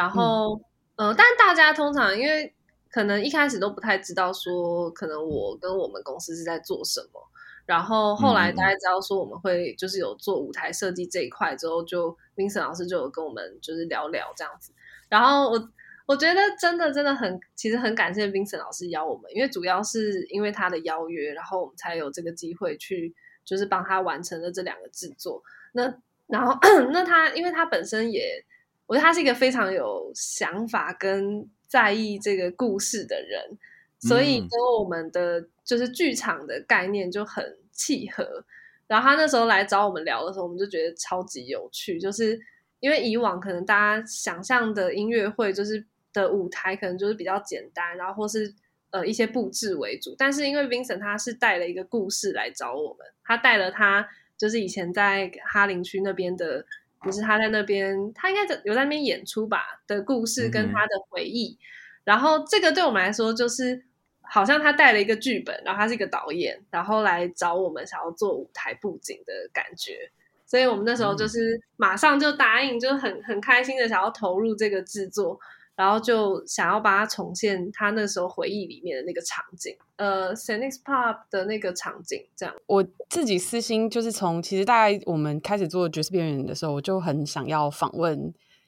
[0.00, 0.58] 然后
[0.96, 2.54] 呃，但大家通常因为
[2.90, 7.20] 可能一开始都不太知道说，可能我跟我们公司是在做什么。
[7.66, 14.72] 然后后来嗯嗯嗯大家知道说我们会就是有做舞台设计这一块之后，就 Vincent 老师就有跟我们就是聊聊这样子。
[15.10, 15.70] 然后我
[16.06, 25.42] 我觉得真的真的很，其实很感谢 Vincent 老师邀我们，因为主要是因为他的邀约，然后我们才有这个机会去，就是帮他完成了这两个制作。
[25.72, 25.94] 那
[26.26, 26.58] 然后
[26.90, 28.44] 那他，因为他本身也，
[28.90, 33.56] 我觉得他是一个非常有想法跟在意这个故事的人，
[34.00, 38.44] 所以嗯跟我们的就是剧场的概念就很契合。
[38.88, 42.36] 然后他那时候来找我们聊的时候，我们就觉得超级有趣，就是
[42.80, 48.52] 因为以往可能大家想象的音乐会就是的舞台可能就是比较简单，然后或是
[48.90, 56.66] 呃一些布置为主，但是因为 Vincent 他是带了一个故事来找我们，他带了他就是以前在哈林区那边的，
[57.04, 61.58] 就是他在那边他应该有在那边演出吧的故事跟他的回忆，
[62.04, 63.84] 然后这个对我们来说就是。
[64.32, 70.08] 好像他带了一个剧本，然后他是一个导演，然后来找我们想要做舞台布景的感觉，
[70.46, 75.40] 所以我们那时候就是马上就答应，就很很开心的想要投入这个制作，
[75.80, 82.54] 然后就想要把它重现他那时候回忆里面的那个场景，呃 s e n i x Pop 的那个场景，这样。
[82.66, 88.14] 我自己私心就是从其实大概我们开始做爵士边缘的时候，我就很想要访问，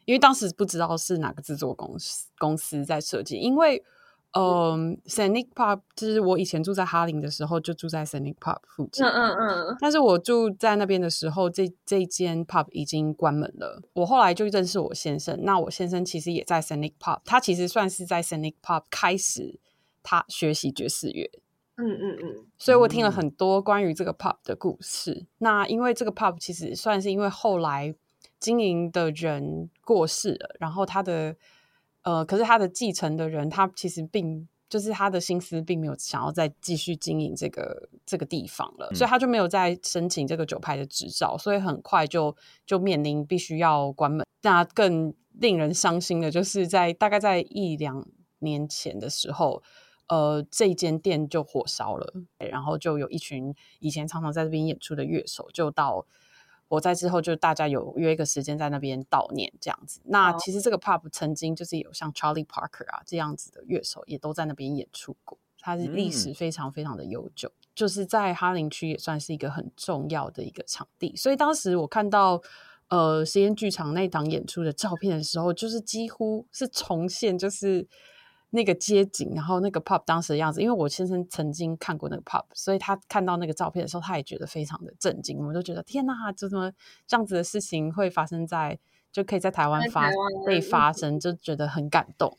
[0.07, 3.85] 因为当时不知道是哪个制作公司公司在设计，因为
[4.33, 12.67] 嗯 s a n i c Pop 就是我以前住在哈林的时候就住在 s a n i c Pop 附近，嗯嗯嗯，但是我住在那边的时候，这这一间 pub
[12.71, 13.83] 已经关门了。
[13.93, 19.61] 我后来就认识我先生，那我先生其实也在 Scenic Pub，他其实算是在 Scenic Pub 开始
[20.03, 21.31] 他学习爵士乐，
[21.77, 25.27] 嗯嗯嗯，所以我听了很多关于这个 pub 的故事。
[25.39, 27.95] 那因为这个 pub 其实算是因为后来
[28.41, 31.37] 经营的人过世了，然后他的
[32.03, 42.37] 呃，可是他的继承的人，他其实并就是他的心思并没有想要再继续经营这个这个地方了，所以他就没有再申请这个酒牌的执照，所以很快就
[42.67, 44.27] 就面临必须要关门。
[44.43, 48.07] 那更令人伤心的就是在大概在一两
[48.39, 49.63] 年前的时候。
[50.09, 56.05] 呃，这间店就火烧了，然后就有一群以前常常在这边演出的乐手，就到
[56.73, 60.01] 我在之后就大家有约一个时间在那边悼念这样子。
[60.05, 71.15] 那哦其实这个 pub 曾经就是有像 Charlie Parker 啊这样子的乐手也都在那边演出过，它是历史非常非常的悠久，就是在哈林区也算是一个很重要的一个场地。
[71.15, 72.41] 所以当时我看到
[72.89, 77.87] 呃实验剧场那档演出的照片的时候，就是几乎是重现，就是。
[78.55, 85.39] 那个街景，然后那个 pub 当时的样子，因为我先生曾经看过那个 pub，所以他看到那个照片的时候，他也觉得非常的震惊。
[85.39, 86.71] 我们都觉得天哪，怎么
[87.07, 88.79] 这样子的事情会发生在
[89.11, 90.11] 就可以在台湾发
[90.47, 92.37] 被发生，就觉得很感动。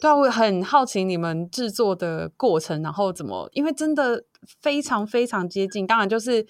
[0.00, 4.24] 对啊，我很好奇你们制作的过程，然后怎么，因为真的
[4.62, 6.46] 非常非常接近，当然就是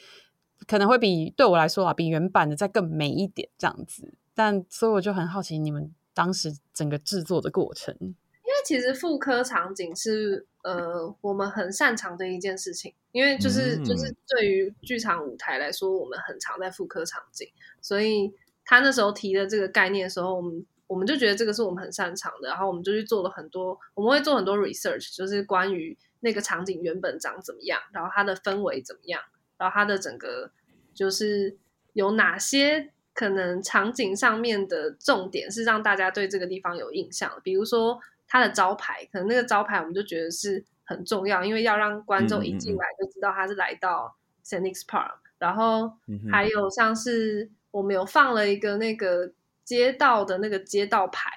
[0.68, 4.14] 可能会比对我来说啊，比原版的再更美一点这样子。
[4.34, 8.14] 但所以我就很好奇你们当时整个制作的过程。
[8.64, 17.48] 其实妇科场景是呃我们很擅长的一件事情，因为就是、嗯就是对于剧场舞台来说，我们很常在妇科场景，
[17.80, 18.32] 所以
[18.64, 29.22] 他那时候提的这个概念的时候，我们我们就觉得这个是我们很擅长的，然后我们就去做了很多，我们会做很多 research，就是关于那个场景原本长怎么样，然后它的氛围怎么样，
[29.58, 30.50] 然后它的整个
[30.94, 31.56] 就是。
[31.92, 37.98] 有哪些可能场景上面的重点是让大家对这个地方有印象，比如说
[38.30, 45.16] 它的招牌，可能那个招牌我们就觉得是很重要，因为要让观众一进来就知道他是来到 s a n i x Park。
[45.38, 45.92] 然后
[46.30, 49.32] 还有像是我们有放了一个那个
[49.64, 51.28] 街道的那个街道牌，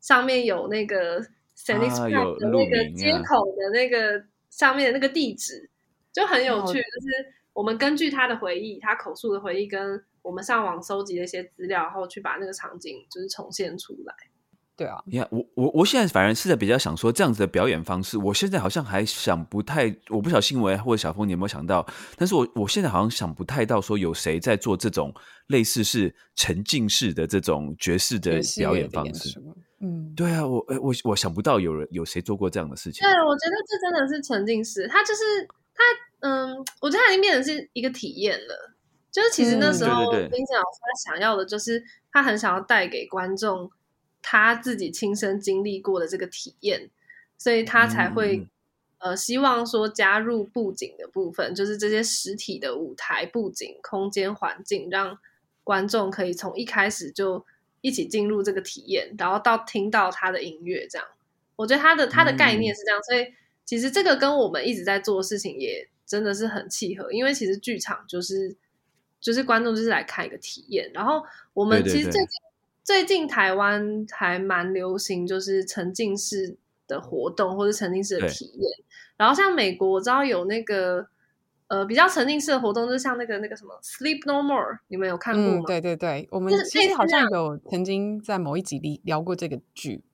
[0.00, 1.20] 上面有那个
[1.54, 5.70] s a n i x Park 的那个街口的那个上面的那个地址，
[6.12, 14.14] 就很有趣，就是我们根据他的回忆，他口述的回忆跟我们上网搜集的一些资料，然后去把那个场景就是重现出来。
[14.76, 25.14] 对啊，你看我我我现在反而是在比较想说这样子的表演方式，我现在好像还想不太，我不晓得新闻或者小峰你有没有想到，但是我我现在好像想不太到说有谁在做这种
[25.46, 29.40] 类似是沉浸式的这种爵士的表演方式。
[29.78, 33.06] 嗯，对啊，我我我想不到有人有谁做过这样的事情。
[33.06, 35.22] 对，我觉得这真的是沉浸式，他就是
[35.72, 35.84] 他，
[36.28, 38.74] 嗯，我觉得他已经变成是一个体验了。
[39.12, 43.70] 就是其实那时候冰姐老师他想要的就是他很想要带给观众。
[44.26, 46.88] 他自己亲身经历过的这个体验，
[47.36, 48.48] 所以他才会
[48.96, 55.18] 呃希望说加入布景的部分，就是这些实体的舞台布景、空间环境，让
[55.62, 57.44] 观众可以从一开始就
[57.82, 60.88] 一起进入这个体验，然后到听到他的音乐。
[60.88, 61.06] 这样，
[61.56, 63.34] 我觉得他的他的概念是这样，所以
[63.66, 68.56] 其实这个跟我们一直在做的事情也真的是很契合，因为其实剧场就是
[69.20, 72.40] 就是观众就是来看一个体验，然后我们其实最近。
[72.84, 76.54] 最近台湾还蛮流行，就是沉浸式
[76.86, 78.70] 的活动或者沉浸式的体验。
[79.16, 81.06] 然后像美国，我知道有那个
[81.68, 85.62] 呃比较沉浸式的活动，就像那个那个什么 Sleep No More，你们有看过吗？
[85.66, 90.04] 对对对，我们其实好像有曾经在某一集里聊过这个剧。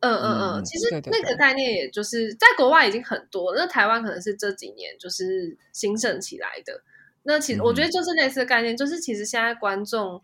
[0.00, 6.82] 嗯嗯嗯，其实那个概念也就是在国外已经很多，那台湾可能是这几年就是兴盛起来的。
[7.22, 10.20] 那其实我觉得就是类似的概念，就是其实现在观众。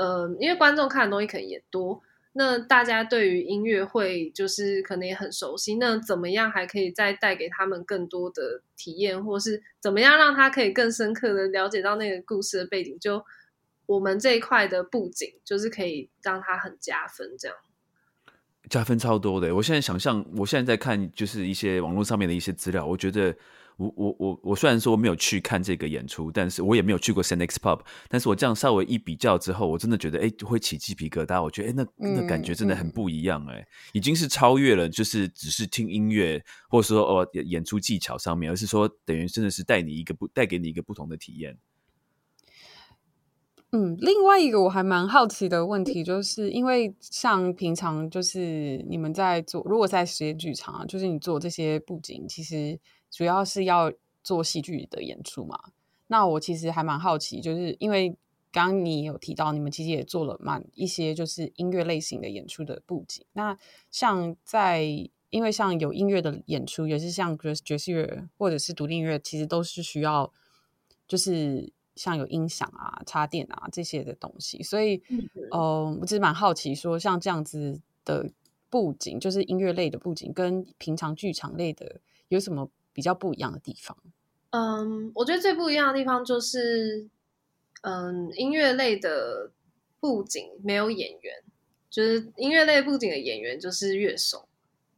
[0.00, 2.00] 呃，因为观众看的东西可能也多，
[2.32, 5.76] 那大家对于音乐会就是可能也很熟悉。
[5.76, 12.98] 那怎么样还可以再带给他们更多的体验，或是怎么样让他可以更深刻的了解到那个故事的背景？
[12.98, 13.22] 就
[13.84, 17.54] 我们这一块的布景，就是可以让他很加分，这样
[18.70, 19.54] 加分超多的。
[19.54, 23.36] 我现在想象，我现在在看就是一些网络上面的一些资料，我觉得。
[23.80, 31.42] 我我我我虽然说没有去看这个演出，但是我也没有去过 San X Pub，但是我这样稍微一比较之后，我真的觉得哎会起鸡皮疙瘩。
[31.42, 41.56] 我觉得哎那那感觉真的很不一样哎，已经是超越了就是只是听音乐或者说哦演出技巧上面，而是说等于真的是带你一个不带给你一个不同的体验。
[43.72, 52.78] 嗯，另外一个我还蛮好奇的问题，就是因为像平常就是你们在做，如果在实验剧场，就是你做这些布景，其实。
[53.10, 53.92] 主要是要
[54.22, 55.58] 做戏剧的演出嘛？
[56.06, 58.16] 那我其实还蛮好奇，就是因为
[58.50, 63.24] 刚刚你有提到，你们其实也做了蛮一些就是音乐类型的演出的布景。
[63.32, 63.56] 那
[63.90, 64.82] 像在
[65.30, 70.32] 因为像有音乐的演出，也是像爵爵士乐或者是独立音乐，其实都是需要
[71.06, 74.60] 就是像有音响啊、插电啊这些的东西。
[74.64, 75.00] 所以，
[75.52, 78.28] 呃，我只是蛮好奇，说像这样子的
[78.68, 82.68] 布景，就是音乐类的布景，跟平常剧场类的有什么？
[82.92, 83.96] 比较不一样的地方，
[84.50, 87.06] 嗯，我觉得最不一样的地方就是，
[87.82, 89.50] 嗯，音乐类的
[90.00, 91.34] 布景没有演员，
[91.88, 94.48] 就是音乐类布景的演员就是乐手，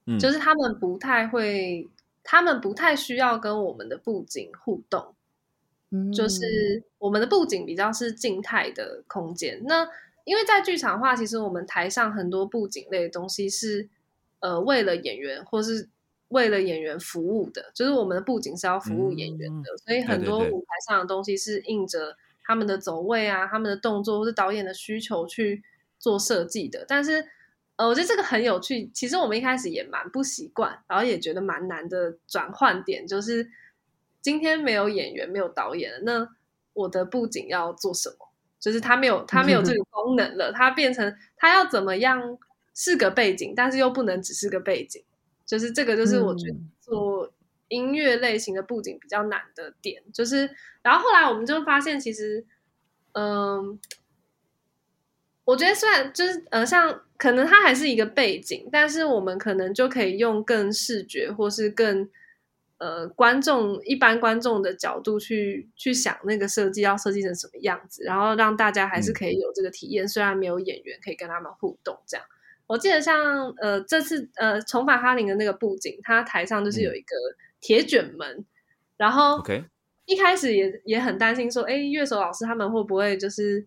[0.06, 1.86] 嗯，就是他们不太会，
[2.24, 5.14] 他们不太需要跟我们的布景互动，
[5.90, 9.62] 嗯，就是我们的布景比较是静态的空间。
[9.66, 9.86] 那
[10.24, 13.88] 因为在剧场化，其实我们台上很多布景类的东西是，
[14.40, 15.90] 呃，为了演员或是。
[16.32, 25.62] 为了演员服务的，就是我们的布景是要服务演员的，所以很多舞台上的东西是应着他们的走位啊、他们的动作或是导演的需求去
[25.98, 26.84] 做设计的。
[26.88, 27.24] 但是，
[27.76, 28.90] 呃，我觉得这个很有趣。
[28.92, 33.48] 其实我们一开始也蛮不习惯，然后也觉得蛮难的转换点，就是
[34.20, 36.28] 今天没有演员、没有导演了，那
[36.72, 38.28] 我的布景要做什么？
[38.58, 42.38] 就是他没有他没有这个 功能了，他变成他要怎么样
[42.74, 45.02] 是个背景，但是又不能只是个背景。
[45.44, 47.32] 就是这个，就是我觉得做
[47.68, 50.02] 音乐类型的布景比较难的点。
[50.12, 50.50] 就是，
[50.82, 52.44] 然后后来我们就发现，其实，
[53.12, 53.78] 嗯，
[55.44, 62.08] 我觉得虽然就是呃，像可能它还是一个背景，但是我们可能就可以用更视觉或是更
[62.78, 72.26] 呃观众一般观众的角度去去想那个设计要设计成什么样子，然后让大家还是可以有这个体验，虽然没有演员可以跟他们互动，这样。
[72.66, 77.16] 我记得像呃这次呃重返哈林的那个布景，它台上就是有一个
[77.60, 78.44] 铁卷门，
[78.96, 79.42] 然后
[80.06, 83.64] 一开始也也很担心说，哎，乐手老师他们会不会就是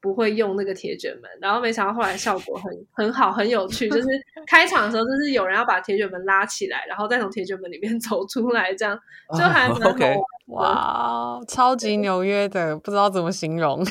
[0.00, 1.30] 不会用那个铁卷门？
[1.40, 3.88] 然后没想到后来效果很很好，很有趣。
[3.88, 4.08] 就是
[4.46, 8.98] 开场的时候，就是有人要把铁卷门拉起来，然后再从铁卷门里面 走出来，这样
[9.36, 10.18] 就还蛮好玩。
[10.46, 13.84] 哇，超级纽约的，不知道怎么形容。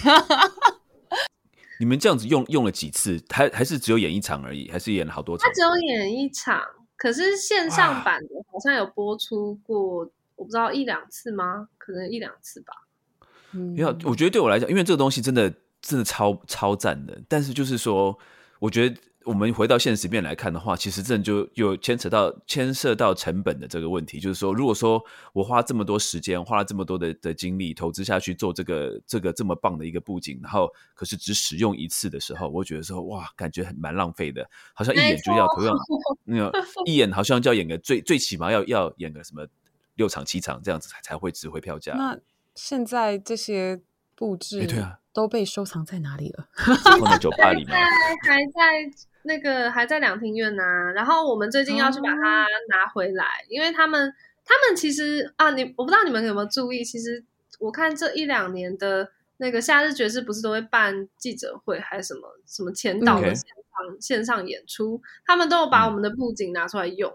[1.82, 3.20] 你们这样子用用了几次？
[3.30, 4.70] 还还是只有演一场而已？
[4.70, 5.48] 还是演了好多场？
[5.48, 6.62] 他只有演一场，
[6.96, 11.70] 可是线上版的好像有播出过，我不知道一两次吗？
[11.80, 12.74] 可能一两次吧。
[13.54, 15.52] 嗯，要我觉得对我来讲，因为这个东西真的
[15.82, 18.16] 真的超超赞的，但是就是说，
[18.60, 18.96] 我觉得。
[19.24, 24.20] 我们回到现实面来看的话，其实这就又牵扯到牵涉到成本的这个问题。
[24.20, 25.04] 就是说，如果说
[25.34, 35.76] 我花这么多时间，花了这么多的的精力投资下去做这个这个这么棒的一个布景，然后可是只使用一次的时候，我觉得说哇，感觉很蛮浪费的，好像一眼就要同样
[36.26, 36.52] 那个
[36.86, 39.46] 一眼好像就要演个最最起码要要演个什么
[39.96, 41.94] 六场七场这样子才才会值回票价。
[41.94, 42.18] 那
[42.56, 43.82] 现在这些
[44.16, 46.48] 布置对啊都被收藏在哪里了？
[46.84, 47.78] 放在酒吧里面，
[48.26, 49.11] 还在。
[49.24, 50.64] 那个还在两厅院呢，
[50.96, 54.14] 然后我们最近要去把它拿回来，因为他们
[54.44, 57.24] 他们其实啊，你我不知道你们有没有注意，其实
[57.60, 67.12] 我看这一两年的那个夏日爵士不是都会办记者会，还是什么什么前导的线上线上演出，他们都有把我们的布景拿出来用。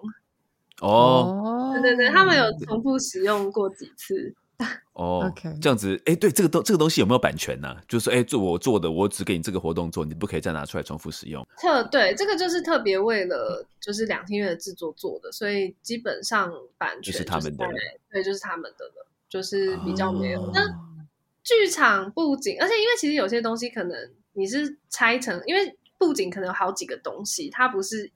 [0.81, 4.35] 哦，对对对，他们有重复使用过几次。
[4.95, 5.31] 哦，
[5.61, 7.77] 这样子，哎，对，这个东这个东西有没有版权呢？
[7.87, 11.47] 就是说，哎，做我做的，我只给你这个活动做，你不可以再拿出来重复使用。
[11.59, 17.67] 特对，这个就是特别为了就是两厅院的制作做的，所以基本上版权是他们的，
[18.11, 20.51] 对，就是他们的了，就是比较没有。
[20.55, 20.63] 那
[21.43, 28.11] 剧场布景，而且因为其实有些东西可能你是拆成，因为布景可能有好几个东西，它不是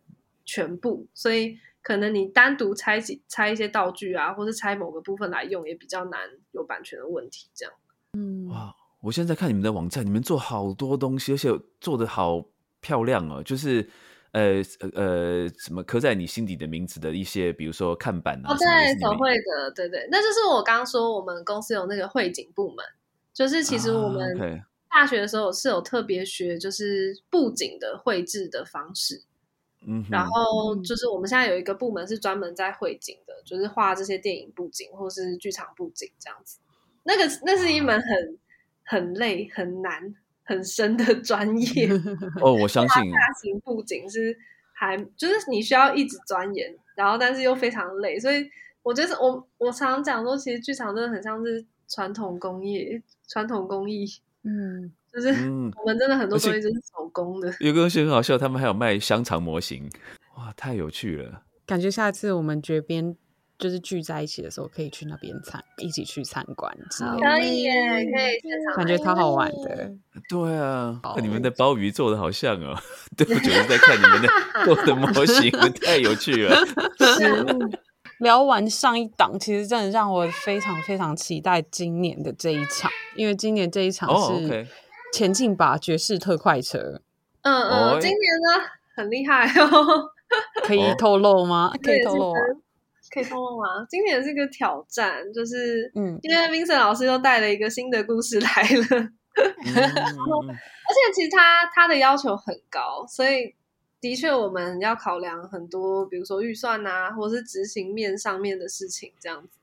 [0.46, 1.58] 全部，所以。
[1.82, 6.20] 可能你单独拆几拆一些道具啊，或是拆某个部分来用，也比较难
[6.52, 7.48] 有版权的问题。
[7.54, 7.74] 这样，
[8.12, 8.74] 嗯，哇！
[9.02, 11.48] 我现在看你们的网站，你们做好多东西，而且
[11.80, 12.44] 做的好
[12.82, 13.42] 漂亮哦。
[13.42, 13.88] 就是
[14.32, 14.62] 呃
[14.92, 20.06] 呃什么刻在你心底的名字的一些，比如说看板啊，对，手绘的，对对。
[20.10, 22.84] 那就是我刚刚说，我们公司有那个绘景部门，
[23.32, 24.38] 就是其实我们
[24.90, 29.22] 大学的时候是有特别学，就是布景的绘制的方式。
[29.86, 36.58] 嗯，然后就是我们现在有一个部门是专门在绘景的，就是画这些电影布景或是剧场布景这样子。
[37.02, 38.38] 那个那是一门很
[38.84, 40.14] 很累、很难、
[40.44, 41.88] 很深的专业
[42.42, 42.52] 哦。
[42.52, 44.36] 我相信大型布景是
[44.72, 48.50] 还就是你需要一直钻研，然后但是又非常累，所以
[48.82, 54.04] 我觉得我我常常讲说，其实剧场真的很像是传统工业、传统工艺，
[54.42, 54.92] 嗯。
[55.12, 55.28] 就是
[55.76, 57.52] 我们真的很多东西都是手工的。
[57.60, 59.88] 有个东西很好笑，他们还有卖香肠模型，
[60.36, 61.42] 哇，太有趣了！
[61.66, 63.16] 感觉下一次我们这边
[63.58, 67.16] 就是聚在一起的时候，可以去那边参一起去参观之类的。
[67.18, 67.72] 可以耶，
[68.04, 69.92] 可以感觉超好玩的。
[70.28, 72.76] 对啊，你们的鲍鱼做的好像哦，
[73.16, 74.28] 对不起，在看你们的
[74.64, 75.50] 做的模型，
[75.84, 76.56] 太有趣了。
[78.20, 84.08] 聊完上一档，其实真的让我非常非常期待今年的这一场，因为今年这一场
[84.40, 84.66] 是。
[85.12, 87.00] 前进吧，爵士特快车。
[87.42, 90.10] 嗯嗯，今年呢很厉害哦。
[90.62, 91.72] 可以透露吗？
[91.82, 92.40] 可以透露吗？
[93.12, 93.84] 可以透露吗？
[93.88, 99.08] 今年是个挑战，就是嗯，因为 Vincent 老师又带了一个新的故事来了。
[99.40, 103.54] 而且其实他他的要求很高，所以
[104.00, 109.59] 的确我们要考量很多，比如说预算啊，或是执行面上面的事情这样子。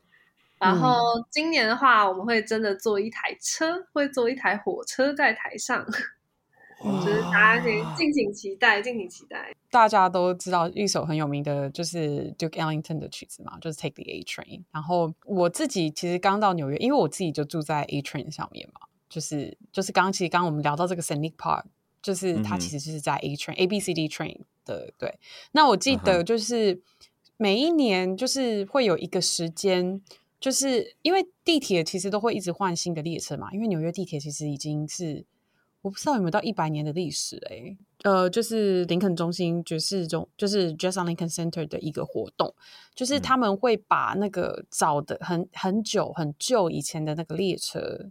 [0.59, 0.99] 然后
[1.29, 5.85] 今年的话，我们会真的坐一台车，会坐一台火车在台上，
[6.81, 9.53] 就是大家可以敬请期待，敬请期待。
[9.69, 14.63] 大家都知道一首很有名的，就是 Duke Ellington 的曲子嘛，就是 Take the A Train。
[14.71, 21.65] 然后我自己其实刚到纽约，因为我自己就住在 A Train 上面嘛，就是就是刚其实刚我们聊到这个 Scenic Park，
[22.01, 25.19] 就是它其实就是在 A Train A B C D Train 的对。
[25.51, 26.81] 那我记得就是
[27.35, 30.01] 每一年就是会有一个时间。
[30.39, 35.25] 就是因为地铁其实都会一直换新的列车嘛，因为纽约地铁其实已经是
[35.81, 42.53] 我不知道有没有到一百年的历史哎，呃，就是林肯中心爵士中，就是 Jazz on Lincoln Center 的一个活动，
[42.93, 48.09] 就是他们会把那个早的很很久很旧以前的那个列车，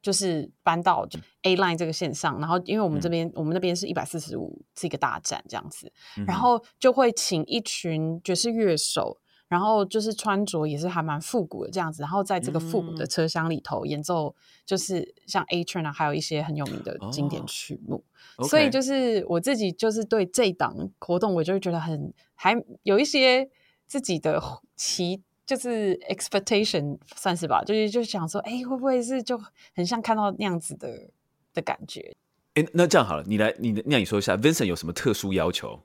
[0.00, 1.06] 就是搬到
[1.42, 5.92] A line 这个线上，然后因为我们这边我们那边是一百四十五是一个大站这样子，
[6.26, 9.18] 然后就会请一群爵士乐手。
[9.52, 14.34] 然后就是穿着也是还蛮复古的这样子，然后在这个复古的车厢里头演奏，
[14.64, 18.02] 就是像 A Train 啊，还有一些很有名的经典曲目。
[18.48, 23.46] 所以就是我自己就是对这档活动，我就会觉得很还有一些
[23.86, 24.42] 自己的
[24.74, 29.38] 期就是 expectation 算是吧，就是就想说，哎，会不会是就
[29.74, 31.10] 很像看到那样子的
[31.52, 32.10] 的感觉？
[32.54, 35.78] 哎，那这样好了，你来，你那你说一下，Vincent 有什么特殊要求？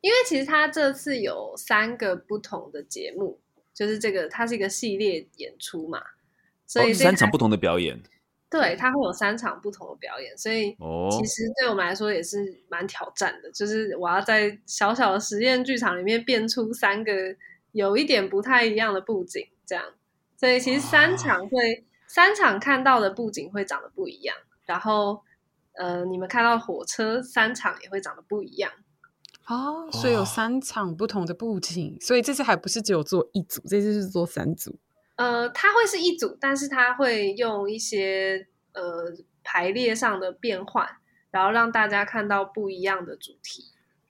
[0.00, 3.40] 因为其实他这次有三个不同的节目，
[3.74, 6.02] 就是这个它是一个系列演出嘛，
[6.66, 8.02] 所以三场不同的表演。
[8.48, 10.76] 对，它会有三场不同的表演，所以
[11.10, 13.52] 其实对我们来说也是蛮挑战的。
[13.52, 17.12] 就是我要在小小的实验剧场里面变出三个
[17.70, 19.84] 有一点不太一样的布景，这样。
[20.36, 24.36] 所以其实三场会三场看到的布景会长得不一样，
[24.66, 25.22] 然后
[25.74, 28.72] 呃，你们看到火车三场也会长得不一样。
[29.46, 34.78] 哦，所以有三场不同的布景，所以这次还不是只有做一组，这次是做三组。
[35.16, 39.12] 呃，它会是一组，但是它会用一些呃
[39.42, 40.88] 排列上的变换，
[41.32, 43.64] 然后让大家看到不一样的主题。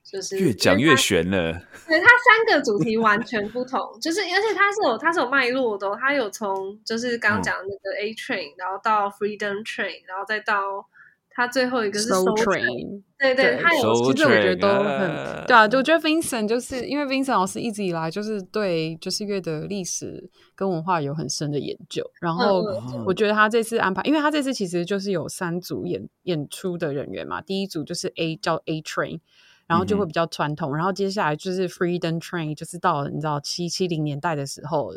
[0.05, 1.53] 就是越讲越悬了。
[1.87, 10.87] 对，它三个主题完全不同，就是而且它是有它是有脉络的，它有从就是刚刚讲那个 A Train，然后到 Freedom Train，然后再到。
[11.33, 15.63] 他最后一个是 Soul Train，对对，他有，其实我觉得都很对啊。
[15.63, 22.65] 我觉得 Vincent 就是因为 Vincent 老师一直以来就是对爵士乐的历史跟文化有很深的研究，然后
[23.07, 29.21] 我觉得他这次安排，因为他这次其实就是有三组演演出的人员嘛，第一组就是 A 叫 A Train，
[29.69, 34.95] 然后就会比较传统，然后接下来就是 Freedom Train，就是到你知道七七零年代的时候，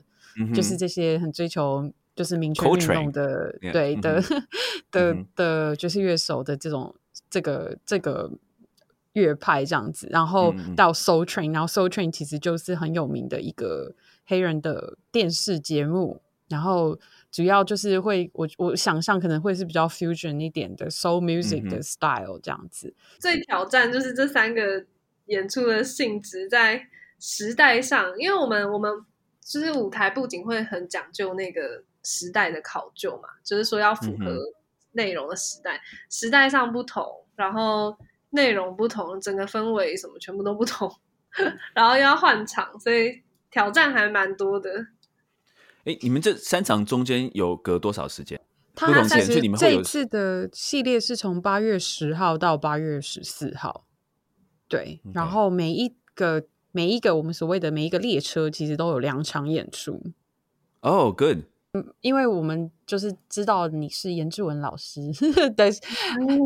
[0.54, 1.94] 就是这些很追求。
[2.16, 4.22] 就是民权运动的对的
[4.92, 6.96] 的的爵士乐手的这种
[7.28, 8.32] 这个这个
[9.14, 13.96] 乐派这样子，然后到 Soul Train，然后 Soul Train 其实就是很有名的一个
[14.26, 17.00] 黑人的电视节目，然后
[17.32, 22.94] 主要就是会我我想象可能会是比较 fusion 一点的 Soul Music 的 style 这样子。
[23.20, 24.86] 最挑战就是这三个
[25.26, 26.88] 演出的性质在
[27.20, 29.04] 时代上，因为我们我们
[29.42, 31.84] 就是舞台布景会很讲究那个。
[32.04, 34.38] 时代的考究嘛，就是说要符合
[34.92, 37.98] 内容的时代，时代上不同，然后
[38.30, 40.94] 内容不同，整个氛围什么全部都不同，
[41.74, 44.88] 然后又要换场，所以挑战还蛮多的。
[45.86, 48.40] 哎，你们这三场中间有隔多少时间？
[48.76, 53.86] 不同时间，你们这一次的系列是从八月十号到八月十四号，
[54.68, 60.02] 对，然后每一个每一个我们所谓的每一个列车，其实都有两场演出。
[60.82, 61.40] 哦，good。
[61.76, 65.02] 嗯，因为我们就是知道你是严志文老师
[65.58, 65.72] 的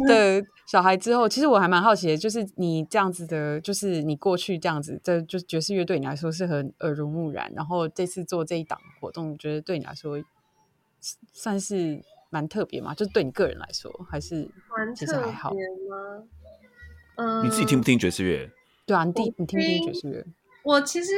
[0.08, 10.18] 的小孩之后，其实我还蛮好奇的，就是你这样子的，就是你过去这样子，这就爵士乐对你来说是很耳濡目染，然后这次做这一档活动，觉得对你来说
[11.34, 12.94] 算是蛮特别嘛？
[12.94, 14.50] 就是对你个人来说，还是
[14.96, 16.24] 其实还好吗？
[17.18, 18.50] 嗯，你自己听不听爵士乐？
[18.86, 20.26] 对啊，你听你听不听爵士乐？
[20.64, 21.12] 我其实。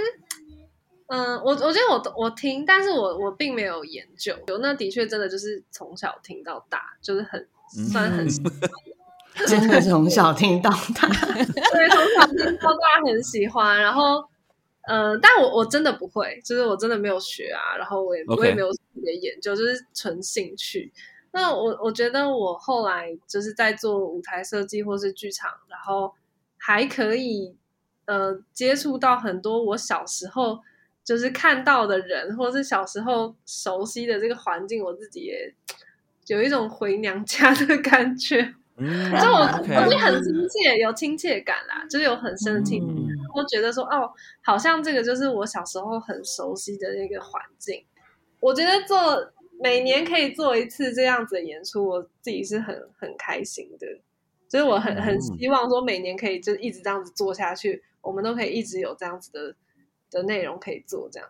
[1.10, 4.38] 嗯，我我觉得我我听，但是我我并没有研究。
[4.46, 7.48] 有那的确真的就是从小听到大，就是很
[7.92, 8.28] 算很
[9.48, 13.82] 真的从小听到大，对，从小听到大很喜欢。
[13.82, 14.24] 然后，
[14.88, 20.94] 嗯，但我我真的不会，就是我真的没有学啊，然后我也我也没有特别研究，就是纯兴趣。
[21.32, 26.14] 那我我觉得我后来就是在做舞台设计或是剧场，然后
[26.56, 27.56] 还可以
[28.06, 30.60] 呃接触到很多我小时候。
[31.10, 35.52] 就是看到的人，或是小时候熟悉的这个环境，我自己也
[36.28, 38.54] 有一种回娘家的感觉。
[38.78, 42.94] 嗯，就我我觉得很亲切，有亲切感啦，就是有很深的亲切。
[43.34, 44.12] 我觉得说，哦，
[44.44, 47.84] 好像这个就是我小时候很熟悉的那个环境。
[48.40, 53.88] 我觉得做每年可以做一次这样子的演出，我自己是很很开心的。
[54.48, 59.56] 就是我很很希望说，每年可以就一直这样子做下去，我们都可以一直有这样子的。
[60.12, 61.30] 的内容可以做这样，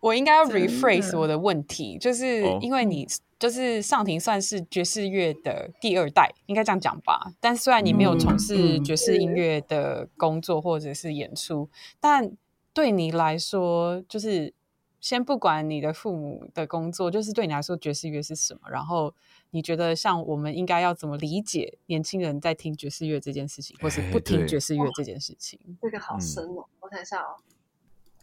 [0.00, 3.06] 我应该要 rephrase 我的问题，就是因为你
[3.38, 7.32] 就是上庭算是爵士乐的第二代，应该这样讲吧。
[7.40, 11.68] 但虽然你没有从事爵士音乐的工作或者是演出，
[12.00, 12.32] 但
[12.72, 14.54] 对你来说，就是
[15.00, 18.70] 先不管你的父母的工作，就是对你来说爵士乐是什么？
[18.70, 19.14] 然后
[19.50, 25.58] 你觉得像我们应该要怎么理解年轻人在听爵士乐这件事情，或是不听爵士乐这件事情？
[25.82, 27.36] 这个好深哦，我想一下哦。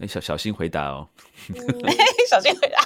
[0.08, 1.08] 小小心回答哦，
[2.30, 2.82] 小心回答。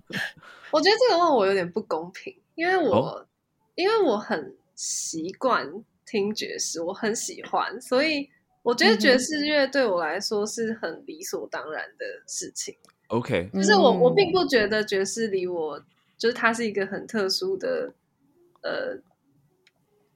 [0.70, 3.26] 我觉得这个问我有点不公平，因为我
[3.74, 5.68] 因为我很习惯
[6.06, 8.28] 听爵士，我很喜欢，所以
[8.62, 12.76] 我觉得爵士乐对我来说是很理所当然的事情。
[13.08, 15.82] OK，就是我我并不觉得爵士离我
[16.18, 17.92] 就是它是一个很特殊的
[18.62, 18.96] 呃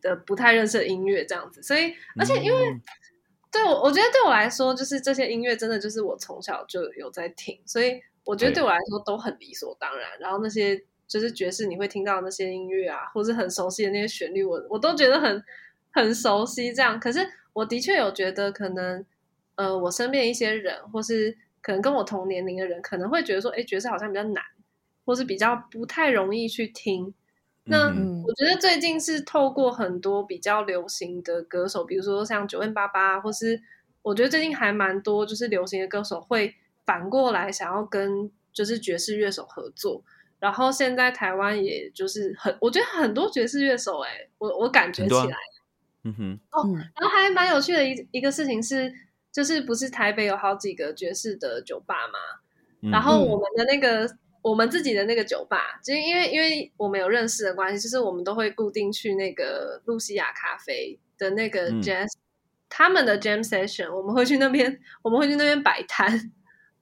[0.01, 2.80] 的不太认识的音乐这样子，所以而且因为。
[3.55, 10.09] 对我，我觉得对我来说，就是这些音乐真的就是我从小就有在听，所以我觉得对对我来说都很理所当然。
[10.18, 10.76] 然后那些
[11.07, 15.40] 就是爵士你会听到那些音乐啊，或是很熟悉的那些旋律，我我都觉得很
[15.92, 16.74] 很熟悉。
[16.74, 19.07] 这样，可是我的确有觉得，可能
[19.55, 24.42] 呃，我身边一些人，或是可能跟我同年龄的人，可能会觉得说，哎，爵士好像比较难，
[25.07, 27.14] 或是比较不太容易去听。
[27.65, 33.62] 那嗯我觉得最近是透过很多比较流行的歌手，比如说像九 N 八八，或是
[34.03, 36.55] 我觉得最近还蛮多就是流行的歌手会
[36.85, 40.03] 反过来想要跟就是爵士乐手合作。
[40.39, 45.37] 然后现在台湾也就是很，我觉得很多爵士乐手、欸，哎，我我感觉起来，
[46.03, 48.93] 嗯哼，哦然后还蛮有趣的一一个事情是，
[49.33, 52.19] 就是不是台北有好几个爵士的酒吧吗？
[52.83, 54.07] 嗯然后我们的那个、
[54.45, 62.12] 我们自己的那个酒吧，就是因为因为我们有认识的关系，就是我们都会固定去那个露西亚咖啡的那个嗯 jazz，、
[62.68, 66.30] 他们的 jam session，我们会去那边，我们会去那边摆摊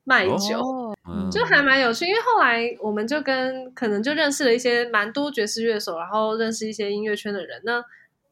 [0.03, 0.61] 卖酒。
[1.31, 7.63] 就还蛮有趣，因为后来我们就跟可能就认识了一些蛮多爵士乐手，然后认识一些音乐圈的人。
[7.65, 7.83] 那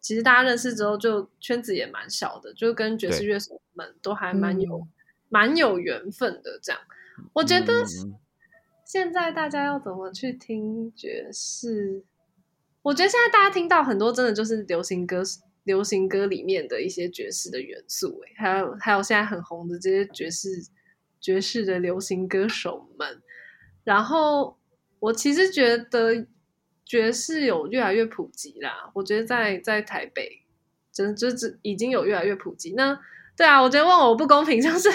[0.01, 4.89] 其实大家认识之后，就圈子也蛮小的，就跟爵士对乐手们都还蛮有、嗯
[5.33, 6.59] 蛮有缘分的。
[6.61, 6.81] 这样，
[7.35, 7.85] 我觉得
[8.93, 12.03] 现在大家要怎么去听爵士？
[12.83, 15.23] 我觉得现在大家听到很多真的就是流行歌，
[15.63, 20.49] 流行歌里面的一些爵士的元素，哎，还有还有现在很红的这些爵士
[21.21, 23.23] 爵士的流行歌手们。
[23.85, 24.59] 然后
[24.99, 26.27] 我其实觉得
[26.85, 30.43] 爵士有越来越普及啦，我觉得在在台北，
[30.91, 32.73] 真就是已经有越来越普及。
[32.73, 33.01] 那
[33.41, 34.91] 对啊，我觉得问我不公平，就是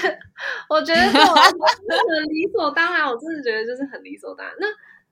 [0.70, 4.56] 我觉得对我 很理所当然，我真的觉得就是很理所当然。
[4.60, 4.68] 那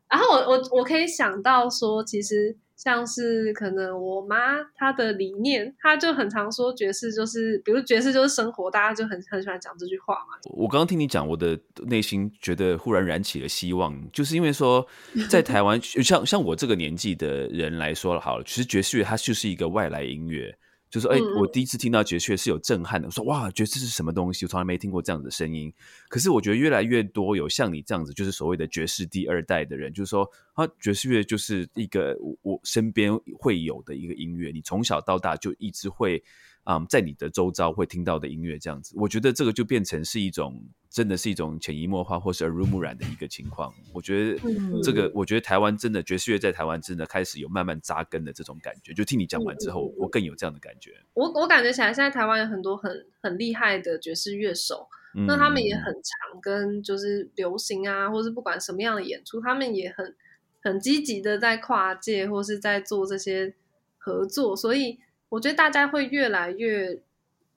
[0.07, 10.37] 然后我我我可以想到说，其实像是可能我妈她的理念，她就很常说爵士就是，比如爵士就是生活，大家就很很喜欢讲这句话嘛。
[10.51, 14.85] 我刚刚听你讲，我的内心觉得忽然燃起了希望，就是因为说，
[15.27, 20.55] 在台湾， 像像我这个年纪的人来说好了，其实爵士乐它就是一个外来音乐，
[20.93, 24.45] 就是哎、我第一次听到爵士乐是有震撼的，我说哇，爵士是什么东西？
[24.45, 25.73] 我从来没听过这样的声音。
[26.07, 36.23] 可是我觉得越来越多有像你这样子，就是所谓的爵士第二代的人，就是说啊，爵士乐就是一个我我身边会有的一个音乐，你从小到大就一直会。
[36.65, 40.63] 嗯，在你的周遭会听到的音乐，这样子，我觉得这个就变成是一种，
[40.93, 43.73] 真的是一种潜移默化或是耳濡目染的一个情况。
[43.91, 48.93] 我觉得嗯这个，我觉得台湾真的爵士乐在台湾真的开始有慢慢扎根的这种感觉。
[48.93, 50.91] 就听你讲完之后，嗯我更有这样的感觉。
[51.15, 60.15] 我我感觉起来，现在台湾有很多很很厉害的爵士乐手，嗯那他们也很常跟就是流行啊，或是不管什么样的演出，他们也很
[60.61, 63.55] 很积极的在跨界或是在做这些
[63.97, 67.01] 合作，所以我觉得大家会越来越。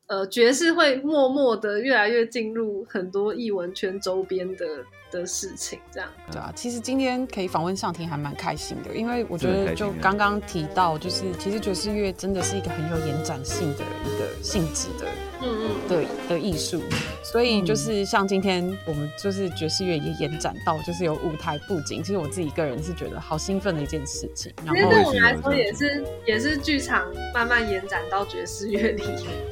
[0.09, 4.85] 呃，爵士会默默的越来越进入很多艺文圈周边的
[5.17, 6.09] 的事情，这样。
[6.31, 15.07] 对啊，其实今天可以访问上庭还蛮开心的，因为我觉得就刚刚提到，就是其实爵士乐真的是一个很有延展性的一个性质的
[15.43, 16.83] 嗯嗯，的的艺术，
[17.23, 24.53] 所以就是像今天我们就是爵士乐也延展到就是有舞台布景，其实我自己个人是觉得好兴奋的一件事情。
[24.65, 29.03] 然后对我们来说也是也是剧场慢慢延展到爵士乐里。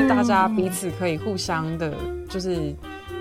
[0.09, 1.93] 大家彼此可以互相的，
[2.29, 2.75] 就是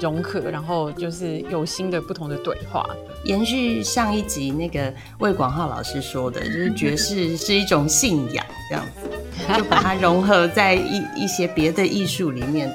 [0.03, 2.85] 融合，然后就是有新的不同的对话。
[3.23, 9.09] 延续上一集那个魏广浩老师说的，就是爵士是一种信仰，这样子
[9.57, 12.69] 就把它融合在一一些别的艺术里面。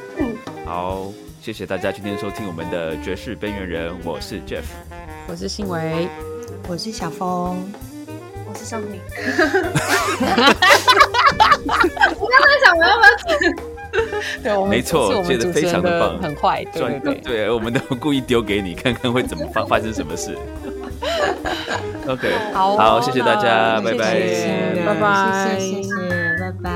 [0.64, 1.12] 好，
[1.42, 4.64] 谢谢大家今天收听我们的爵士边缘人，我是 Jeff。
[5.28, 6.08] 我是信维，
[6.66, 7.58] 我是小峰，
[8.48, 8.98] 我是尚平。
[11.62, 13.08] 我刚才想我要不要
[14.42, 17.14] 对，我们没错是我们接得非常的棒很坏，对对对。
[17.22, 20.36] 对，我们都故意丢给你， 看看会怎么发发生什么事。
[22.08, 24.14] OK，好哦好，谢谢大家，拜拜。
[24.14, 25.90] 那谢谢拜拜谢谢谢谢，
[26.40, 26.70] 拜拜。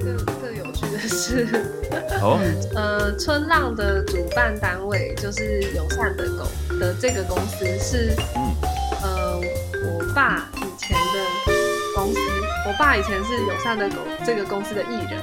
[0.00, 1.81] 更更有趣的是，
[2.22, 2.38] 哦，
[2.74, 6.46] 呃，春浪的主办单位就是友善的狗
[6.78, 8.54] 的这个公司是，嗯
[9.02, 9.40] 呃，
[9.84, 11.52] 我爸以前的
[11.96, 12.20] 公司，
[12.68, 15.20] 我爸以前是友善的狗这个公司的艺人，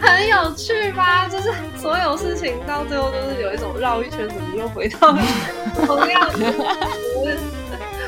[0.00, 1.28] 很有趣吧？
[1.30, 5.16] 就是所有事情到最后都是有一种绕一圈，怎么又回到
[5.86, 6.52] 同样的？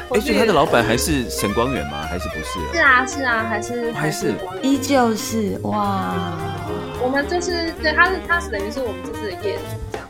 [0.09, 2.03] 我 哎，所以他的老板还是沈光远吗？
[2.11, 2.59] 还是不是？
[2.75, 6.15] 是啊是啊，还是还是依旧是哇，
[7.05, 10.09] 我们就是对他是他是等于是我们这次的业主这样。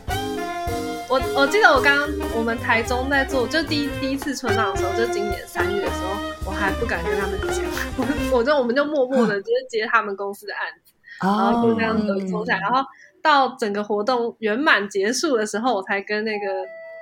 [1.09, 6.15] 我我记得我刚刚我们台中在做，就第一第一次春浪的时候，就今年三月的时候，
[6.45, 7.65] 我还不敢跟他们讲，
[8.31, 12.81] 我就我们就默默的就是接他们公司的案子，然后就这样子做下来，然后
[13.21, 16.45] 到整个活动圆满结束的时候，我才跟那个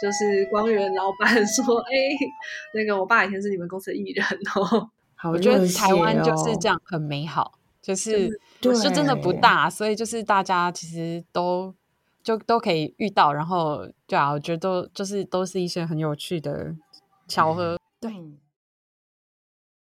[0.01, 1.93] 就是光源老板 说，哎，
[2.73, 4.25] 那个我爸以前是你们公司的艺人
[4.55, 4.89] 哦。
[5.15, 8.39] 好我觉得台湾就是这样很美好，就是
[8.71, 11.73] 就真的不大，所以就是大家其实都
[12.23, 16.73] 就都可以遇到，然后对啊，我觉得都就是都是一些很有趣的
[17.27, 17.77] 巧合。
[17.99, 18.11] 对，